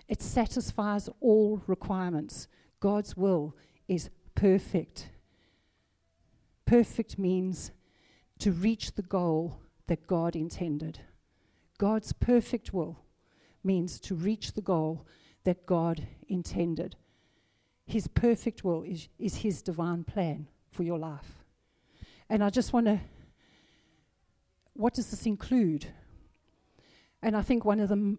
It 0.08 0.20
satisfies 0.20 1.08
all 1.20 1.62
requirements. 1.66 2.48
God's 2.80 3.16
will 3.16 3.56
is 3.88 4.10
perfect. 4.34 5.08
Perfect 6.66 7.18
means 7.18 7.70
to 8.38 8.52
reach 8.52 8.94
the 8.94 9.02
goal 9.02 9.58
that 9.86 10.06
God 10.06 10.36
intended. 10.36 11.00
God's 11.78 12.12
perfect 12.12 12.72
will 12.72 12.98
means 13.64 14.00
to 14.00 14.14
reach 14.14 14.52
the 14.52 14.60
goal 14.60 15.06
that 15.44 15.66
God 15.66 16.06
intended. 16.28 16.96
His 17.86 18.06
perfect 18.06 18.64
will 18.64 18.82
is, 18.82 19.08
is 19.18 19.36
His 19.36 19.62
divine 19.62 20.04
plan 20.04 20.48
for 20.70 20.82
your 20.82 20.98
life. 20.98 21.44
And 22.28 22.42
I 22.42 22.50
just 22.50 22.72
want 22.72 22.86
to, 22.86 23.00
what 24.74 24.94
does 24.94 25.10
this 25.10 25.26
include? 25.26 25.86
And 27.22 27.36
I 27.36 27.42
think 27.42 27.64
one 27.64 27.80
of 27.80 27.88
the 27.88 27.94
m- 27.94 28.18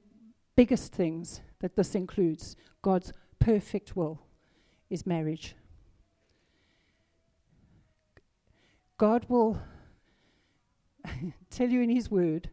biggest 0.55 0.93
things 0.93 1.41
that 1.59 1.75
this 1.75 1.95
includes, 1.95 2.55
God's 2.81 3.11
perfect 3.39 3.95
will, 3.95 4.21
is 4.89 5.05
marriage. 5.05 5.55
God 8.97 9.25
will 9.27 9.59
tell 11.49 11.69
you 11.69 11.81
in 11.81 11.89
His 11.89 12.09
Word 12.09 12.49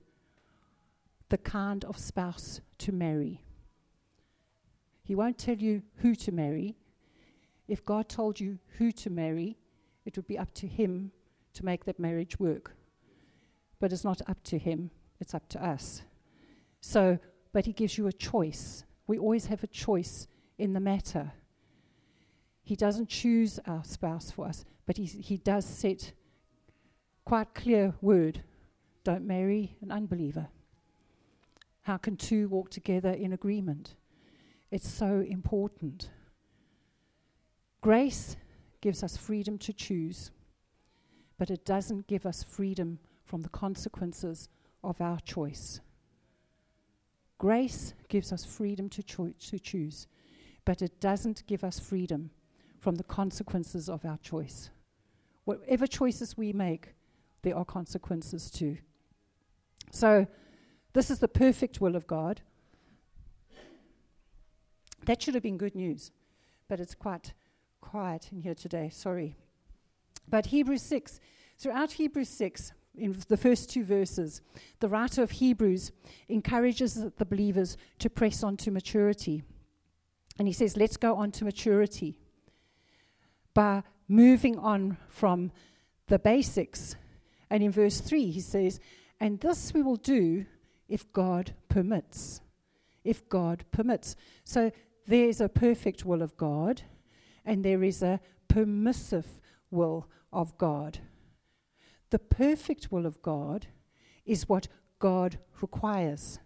the 1.28 1.38
kind 1.38 1.84
of 1.84 1.98
spouse 1.98 2.60
to 2.78 2.92
marry. 2.92 3.42
He 5.04 5.14
won't 5.14 5.38
tell 5.38 5.56
you 5.56 5.82
who 5.96 6.14
to 6.16 6.32
marry. 6.32 6.76
If 7.68 7.84
God 7.84 8.08
told 8.08 8.40
you 8.40 8.58
who 8.78 8.90
to 8.92 9.10
marry, 9.10 9.58
it 10.04 10.16
would 10.16 10.26
be 10.26 10.38
up 10.38 10.52
to 10.54 10.66
Him 10.66 11.12
to 11.54 11.64
make 11.64 11.84
that 11.84 11.98
marriage 11.98 12.40
work. 12.40 12.74
But 13.80 13.92
it's 13.92 14.04
not 14.04 14.22
up 14.28 14.42
to 14.44 14.58
Him, 14.58 14.90
it's 15.18 15.34
up 15.34 15.48
to 15.48 15.64
us. 15.64 16.02
So, 16.80 17.18
but 17.52 17.66
He 17.66 17.72
gives 17.72 17.98
you 17.98 18.06
a 18.06 18.12
choice. 18.12 18.84
We 19.06 19.18
always 19.18 19.46
have 19.46 19.64
a 19.64 19.66
choice 19.66 20.28
in 20.58 20.72
the 20.72 20.80
matter. 20.80 21.32
He 22.62 22.76
doesn't 22.76 23.08
choose 23.08 23.58
our 23.66 23.82
spouse 23.82 24.30
for 24.30 24.46
us, 24.46 24.64
but 24.86 24.96
he, 24.96 25.04
he 25.04 25.38
does 25.38 25.64
set 25.64 26.12
quite 27.24 27.54
clear 27.54 27.94
word 28.00 28.44
don't 29.02 29.26
marry 29.26 29.76
an 29.80 29.90
unbeliever. 29.90 30.48
How 31.82 31.96
can 31.96 32.16
two 32.16 32.48
walk 32.48 32.70
together 32.70 33.10
in 33.10 33.32
agreement? 33.32 33.96
It's 34.70 34.88
so 34.88 35.24
important. 35.26 36.10
Grace 37.80 38.36
gives 38.80 39.02
us 39.02 39.16
freedom 39.16 39.58
to 39.58 39.72
choose, 39.72 40.30
but 41.38 41.50
it 41.50 41.64
doesn't 41.64 42.06
give 42.06 42.26
us 42.26 42.42
freedom 42.42 42.98
from 43.30 43.42
the 43.42 43.48
consequences 43.48 44.48
of 44.82 45.00
our 45.00 45.20
choice. 45.20 45.78
Grace 47.38 47.94
gives 48.08 48.32
us 48.32 48.44
freedom 48.44 48.88
to, 48.88 49.04
cho- 49.04 49.32
to 49.38 49.56
choose, 49.56 50.08
but 50.64 50.82
it 50.82 51.00
doesn't 51.00 51.46
give 51.46 51.62
us 51.62 51.78
freedom 51.78 52.30
from 52.80 52.96
the 52.96 53.04
consequences 53.04 53.88
of 53.88 54.04
our 54.04 54.18
choice. 54.18 54.70
Whatever 55.44 55.86
choices 55.86 56.36
we 56.36 56.52
make, 56.52 56.94
there 57.42 57.56
are 57.56 57.64
consequences 57.64 58.50
too. 58.50 58.78
So, 59.92 60.26
this 60.92 61.08
is 61.08 61.20
the 61.20 61.28
perfect 61.28 61.80
will 61.80 61.94
of 61.94 62.08
God. 62.08 62.40
That 65.06 65.22
should 65.22 65.34
have 65.34 65.44
been 65.44 65.56
good 65.56 65.76
news, 65.76 66.10
but 66.66 66.80
it's 66.80 66.96
quite 66.96 67.32
quiet 67.80 68.30
in 68.32 68.40
here 68.40 68.56
today. 68.56 68.88
Sorry. 68.92 69.36
But 70.28 70.46
Hebrews 70.46 70.82
6, 70.82 71.20
throughout 71.56 71.92
Hebrews 71.92 72.28
6, 72.28 72.72
in 72.96 73.16
the 73.28 73.36
first 73.36 73.70
two 73.70 73.84
verses, 73.84 74.40
the 74.80 74.88
writer 74.88 75.22
of 75.22 75.32
Hebrews 75.32 75.92
encourages 76.28 76.94
the 76.94 77.24
believers 77.24 77.76
to 77.98 78.10
press 78.10 78.42
on 78.42 78.56
to 78.58 78.70
maturity. 78.70 79.42
And 80.38 80.48
he 80.48 80.52
says, 80.52 80.76
let's 80.76 80.96
go 80.96 81.16
on 81.16 81.30
to 81.32 81.44
maturity 81.44 82.18
by 83.54 83.82
moving 84.08 84.58
on 84.58 84.96
from 85.08 85.52
the 86.08 86.18
basics. 86.18 86.96
And 87.48 87.62
in 87.62 87.70
verse 87.70 88.00
3, 88.00 88.30
he 88.30 88.40
says, 88.40 88.80
and 89.20 89.40
this 89.40 89.74
we 89.74 89.82
will 89.82 89.96
do 89.96 90.46
if 90.88 91.12
God 91.12 91.54
permits. 91.68 92.40
If 93.04 93.28
God 93.28 93.64
permits. 93.70 94.16
So 94.44 94.72
there's 95.06 95.40
a 95.40 95.48
perfect 95.48 96.04
will 96.04 96.22
of 96.22 96.36
God, 96.36 96.82
and 97.44 97.64
there 97.64 97.82
is 97.82 98.02
a 98.02 98.20
permissive 98.48 99.26
will 99.70 100.08
of 100.32 100.56
God. 100.58 100.98
The 102.10 102.18
perfect 102.18 102.90
will 102.90 103.06
of 103.06 103.22
God 103.22 103.66
is 104.24 104.48
what 104.48 104.68
God 104.98 105.38
requires. 105.60 106.38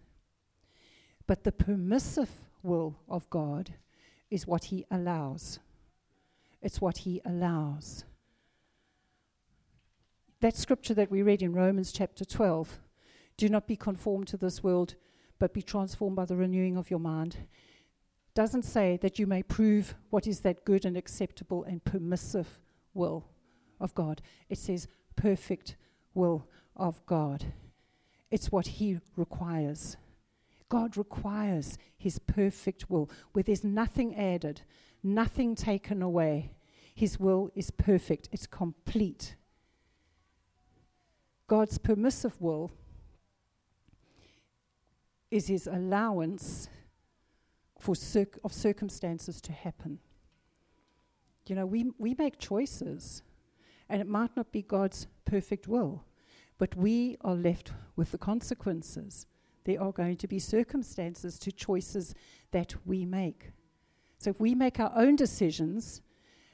But 1.27 1.43
the 1.43 1.51
permissive 1.51 2.29
will 2.63 2.97
of 3.09 3.29
God 3.29 3.73
is 4.29 4.47
what 4.47 4.65
He 4.65 4.85
allows. 4.89 5.59
It's 6.61 6.81
what 6.81 6.99
He 6.99 7.21
allows. 7.25 8.05
That 10.41 10.55
scripture 10.55 10.93
that 10.93 11.11
we 11.11 11.21
read 11.21 11.41
in 11.41 11.53
Romans 11.53 11.91
chapter 11.91 12.25
12 12.25 12.79
do 13.37 13.49
not 13.49 13.67
be 13.67 13.75
conformed 13.75 14.27
to 14.27 14.37
this 14.37 14.63
world, 14.63 14.95
but 15.39 15.53
be 15.53 15.61
transformed 15.61 16.15
by 16.15 16.25
the 16.25 16.35
renewing 16.35 16.77
of 16.77 16.89
your 16.89 16.99
mind 16.99 17.37
doesn't 18.35 18.63
say 18.63 18.97
that 18.97 19.17
you 19.17 19.25
may 19.25 19.41
prove 19.41 19.95
what 20.09 20.27
is 20.27 20.41
that 20.41 20.65
good 20.65 20.85
and 20.85 20.97
acceptable 20.97 21.63
and 21.63 21.83
permissive 21.83 22.59
will 22.93 23.25
of 23.79 23.95
God. 23.95 24.21
It 24.49 24.57
says 24.57 24.87
perfect 25.15 25.75
will 26.13 26.47
of 26.75 27.05
God. 27.05 27.45
It's 28.31 28.51
what 28.51 28.67
He 28.67 28.99
requires. 29.15 29.97
God 30.69 30.97
requires 30.97 31.77
His 31.97 32.19
perfect 32.19 32.89
will, 32.89 33.09
where 33.33 33.43
there's 33.43 33.63
nothing 33.63 34.15
added, 34.15 34.61
nothing 35.03 35.55
taken 35.55 36.01
away. 36.01 36.51
His 36.93 37.19
will 37.19 37.51
is 37.55 37.71
perfect, 37.71 38.29
it's 38.31 38.47
complete. 38.47 39.35
God's 41.47 41.77
permissive 41.77 42.41
will 42.41 42.71
is 45.29 45.47
His 45.47 45.67
allowance 45.67 46.69
for 47.79 47.95
circ- 47.95 48.39
of 48.43 48.51
circumstances 48.51 49.41
to 49.41 49.51
happen. 49.51 49.99
You 51.47 51.55
know, 51.55 51.65
we, 51.67 51.91
we 51.99 52.15
make 52.17 52.39
choices, 52.39 53.21
and 53.89 54.01
it 54.01 54.07
might 54.07 54.35
not 54.35 54.51
be 54.51 54.61
God's 54.61 55.07
perfect 55.25 55.67
will, 55.67 56.03
but 56.57 56.75
we 56.75 57.17
are 57.21 57.35
left 57.35 57.71
with 57.95 58.11
the 58.11 58.17
consequences. 58.17 59.27
There 59.65 59.81
are 59.81 59.91
going 59.91 60.17
to 60.17 60.27
be 60.27 60.39
circumstances 60.39 61.39
to 61.39 61.51
choices 61.51 62.13
that 62.51 62.75
we 62.85 63.05
make. 63.05 63.51
So 64.17 64.29
if 64.29 64.39
we 64.39 64.55
make 64.55 64.79
our 64.79 64.91
own 64.95 65.15
decisions 65.15 66.01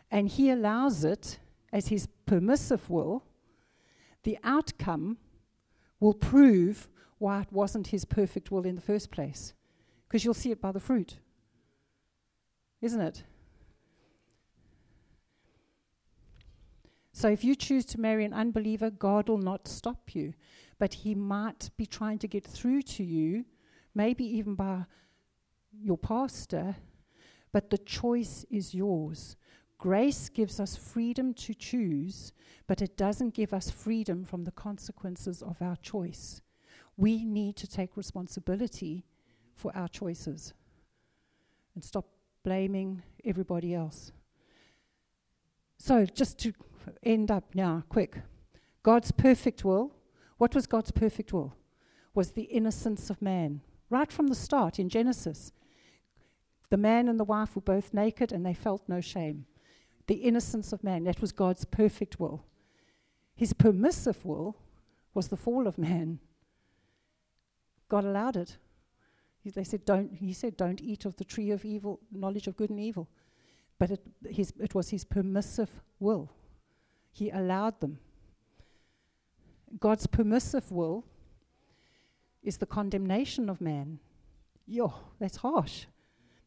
and 0.10 0.28
He 0.28 0.50
allows 0.50 1.04
it 1.04 1.40
as 1.72 1.88
His 1.88 2.08
permissive 2.26 2.90
will, 2.90 3.24
the 4.24 4.38
outcome 4.44 5.18
will 6.00 6.14
prove 6.14 6.90
why 7.18 7.42
it 7.42 7.52
wasn't 7.52 7.88
His 7.88 8.06
perfect 8.06 8.52
will 8.52 8.66
in 8.66 8.76
the 8.76 8.82
first 8.82 9.12
place 9.12 9.54
because 10.08 10.26
you'll 10.26 10.34
see 10.34 10.52
it 10.52 10.60
by 10.60 10.72
the 10.72 10.80
fruit. 10.80 11.20
Isn't 12.82 13.02
it? 13.02 13.24
So 17.14 17.30
if 17.30 17.44
you 17.44 17.56
choose 17.56 17.86
to 17.88 18.00
marry 18.00 18.26
an 18.26 18.34
unbeliever, 18.34 18.90
God 18.90 19.30
will 19.30 19.38
not 19.38 19.68
stop 19.68 20.16
you. 20.16 20.34
But 20.80 20.94
He 20.94 21.14
might 21.14 21.70
be 21.78 21.86
trying 21.86 22.20
to 22.20 22.28
get 22.28 22.46
through 22.46 22.82
to 22.84 23.04
you, 23.04 23.46
maybe 23.94 24.24
even 24.24 24.56
by 24.56 24.86
your 25.72 25.98
pastor, 25.98 26.76
but 27.52 27.70
the 27.70 27.78
choice 27.78 28.46
is 28.50 28.74
yours. 28.74 29.36
Grace 29.78 30.30
gives 30.30 30.60
us 30.60 30.76
freedom 30.76 31.34
to 31.34 31.54
choose, 31.54 32.32
but 32.68 32.82
it 32.82 32.96
doesn't 32.98 33.34
give 33.34 33.54
us 33.54 33.70
freedom 33.70 34.24
from 34.24 34.44
the 34.44 34.52
consequences 34.52 35.42
of 35.42 35.62
our 35.62 35.76
choice. 35.78 36.42
We 36.98 37.26
need 37.26 37.56
to 37.58 37.68
take 37.68 37.98
responsibility 37.98 39.06
for 39.56 39.76
our 39.76 39.88
choices 39.88 40.54
and 41.74 41.84
stop 41.84 42.06
blaming 42.44 43.02
everybody 43.26 43.74
else. 43.74 44.12
So, 45.78 46.06
just 46.06 46.38
to 46.40 46.54
end 47.04 47.32
up 47.32 47.56
now, 47.56 47.84
quick. 47.90 48.18
God's 48.84 49.12
perfect 49.12 49.64
will. 49.64 49.96
What 50.38 50.56
was 50.56 50.68
God's 50.68 50.92
perfect 50.92 51.34
will? 51.34 51.56
Was 52.14 52.32
the 52.32 52.44
innocence 52.44 53.10
of 53.10 53.22
man. 53.22 53.62
Right 53.90 54.12
from 54.12 54.28
the 54.28 54.36
start 54.36 54.80
in 54.80 54.90
Genesis, 54.90 55.52
the 56.70 56.78
man 56.78 57.10
and 57.10 57.20
the 57.20 57.26
wife 57.26 57.56
were 57.56 57.62
both 57.62 57.94
naked 57.94 58.32
and 58.32 58.46
they 58.46 58.54
felt 58.54 58.82
no 58.88 59.02
shame. 59.02 59.46
The 60.08 60.16
innocence 60.16 60.72
of 60.74 60.84
man. 60.84 61.04
That 61.04 61.22
was 61.22 61.32
God's 61.32 61.66
perfect 61.66 62.20
will. 62.20 62.46
His 63.36 63.54
permissive 63.54 64.26
will 64.26 64.58
was 65.14 65.28
the 65.28 65.38
fall 65.38 65.68
of 65.68 65.78
man. 65.78 66.20
God 67.90 68.06
allowed 68.06 68.38
it. 68.38 68.58
He, 69.44 69.50
they 69.50 69.64
said, 69.64 69.84
don't, 69.86 70.14
he 70.14 70.34
said, 70.34 70.56
don't 70.56 70.82
eat 70.82 71.06
of 71.06 71.18
the 71.18 71.26
tree 71.26 71.52
of 71.52 71.66
evil, 71.66 72.00
knowledge 72.12 72.48
of 72.48 72.56
good 72.56 72.70
and 72.70 72.80
evil. 72.80 73.10
But 73.78 73.92
it, 73.92 74.02
his, 74.30 74.54
it 74.60 74.74
was 74.74 74.90
his 74.90 75.04
permissive 75.04 75.82
will. 76.00 76.32
He 77.12 77.30
allowed 77.30 77.80
them. 77.82 78.00
God's 79.80 80.08
permissive 80.08 80.72
will 80.72 81.06
is 82.44 82.58
the 82.58 82.66
condemnation 82.66 83.50
of 83.50 83.62
man. 83.62 84.00
Yo, 84.66 84.94
that's 85.20 85.38
harsh. 85.38 85.86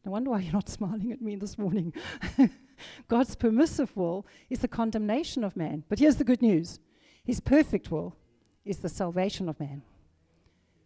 No 0.03 0.11
wonder 0.11 0.29
why 0.31 0.39
you're 0.39 0.53
not 0.53 0.69
smiling 0.77 1.11
at 1.11 1.21
me 1.21 1.35
this 1.35 1.57
morning. 1.57 1.93
God's 3.07 3.35
permissive 3.35 3.95
will 3.95 4.25
is 4.49 4.59
the 4.59 4.67
condemnation 4.67 5.43
of 5.43 5.55
man. 5.55 5.83
But 5.89 5.99
here's 5.99 6.17
the 6.17 6.23
good 6.23 6.41
news 6.41 6.79
His 7.23 7.39
perfect 7.39 7.91
will 7.91 8.15
is 8.63 8.77
the 8.79 8.89
salvation 8.89 9.47
of 9.49 9.59
man. 9.59 9.83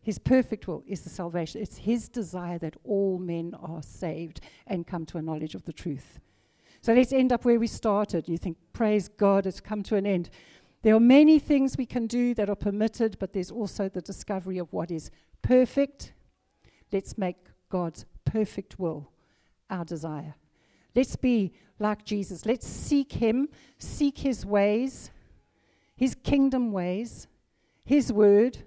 His 0.01 0.19
perfect 0.19 0.67
will 0.67 0.83
is 0.87 1.01
the 1.01 1.09
salvation. 1.09 1.61
It's 1.61 1.77
His 1.77 2.07
desire 2.07 2.57
that 2.59 2.77
all 2.83 3.17
men 3.17 3.53
are 3.61 3.81
saved 3.81 4.41
and 4.65 4.87
come 4.87 5.05
to 5.07 5.17
a 5.17 5.21
knowledge 5.21 5.55
of 5.55 5.65
the 5.65 5.73
truth. 5.73 6.19
So 6.81 6.93
let's 6.93 7.11
end 7.11 7.31
up 7.31 7.45
where 7.45 7.59
we 7.59 7.67
started. 7.67 8.29
You 8.29 8.37
think, 8.37 8.57
praise 8.73 9.07
God, 9.07 9.45
it's 9.45 9.59
come 9.59 9.83
to 9.83 9.95
an 9.95 10.05
end. 10.05 10.29
There 10.81 10.95
are 10.95 10.99
many 10.99 11.39
things 11.39 11.77
we 11.77 11.85
can 11.85 12.07
do 12.07 12.33
that 12.35 12.49
are 12.49 12.55
permitted, 12.55 13.17
but 13.19 13.33
there's 13.33 13.51
also 13.51 13.89
the 13.89 14.01
discovery 14.01 14.57
of 14.57 14.71
what 14.71 14.91
is 14.91 15.11
perfect. 15.41 16.13
Let's 16.91 17.17
make 17.17 17.35
God's 17.69 18.05
perfect 18.23 18.79
will 18.79 19.11
our 19.69 19.83
desire. 19.83 20.35
Let's 20.95 21.15
be 21.15 21.53
like 21.77 22.05
Jesus. 22.05 22.45
Let's 22.45 22.65
seek 22.65 23.13
Him, 23.13 23.49
seek 23.77 24.19
His 24.19 24.45
ways, 24.45 25.11
His 25.95 26.15
kingdom 26.15 26.71
ways, 26.71 27.27
His 27.85 28.11
word. 28.11 28.59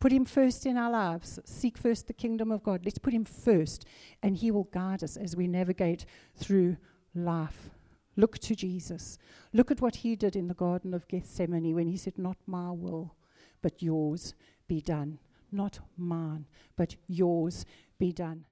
Put 0.00 0.12
Him 0.12 0.24
first 0.24 0.66
in 0.66 0.76
our 0.76 0.90
lives. 0.90 1.40
Seek 1.44 1.78
first 1.78 2.06
the 2.06 2.12
kingdom 2.12 2.52
of 2.52 2.62
God. 2.62 2.84
Let's 2.84 2.98
put 2.98 3.12
Him 3.12 3.24
first, 3.24 3.84
and 4.22 4.36
He 4.36 4.50
will 4.50 4.64
guide 4.64 5.02
us 5.02 5.16
as 5.16 5.34
we 5.34 5.46
navigate 5.46 6.04
through 6.36 6.76
life. 7.24 7.70
Look 8.16 8.38
to 8.40 8.54
Jesus. 8.54 9.18
Look 9.52 9.70
at 9.70 9.80
what 9.80 9.96
he 9.96 10.16
did 10.16 10.34
in 10.34 10.48
the 10.48 10.54
Garden 10.54 10.92
of 10.92 11.06
Gethsemane 11.08 11.74
when 11.74 11.86
he 11.86 11.96
said, 11.96 12.18
Not 12.18 12.36
my 12.46 12.70
will, 12.70 13.14
but 13.62 13.82
yours 13.82 14.34
be 14.66 14.80
done. 14.80 15.18
Not 15.52 15.78
mine, 15.96 16.46
but 16.76 16.96
yours 17.06 17.64
be 17.98 18.12
done. 18.12 18.44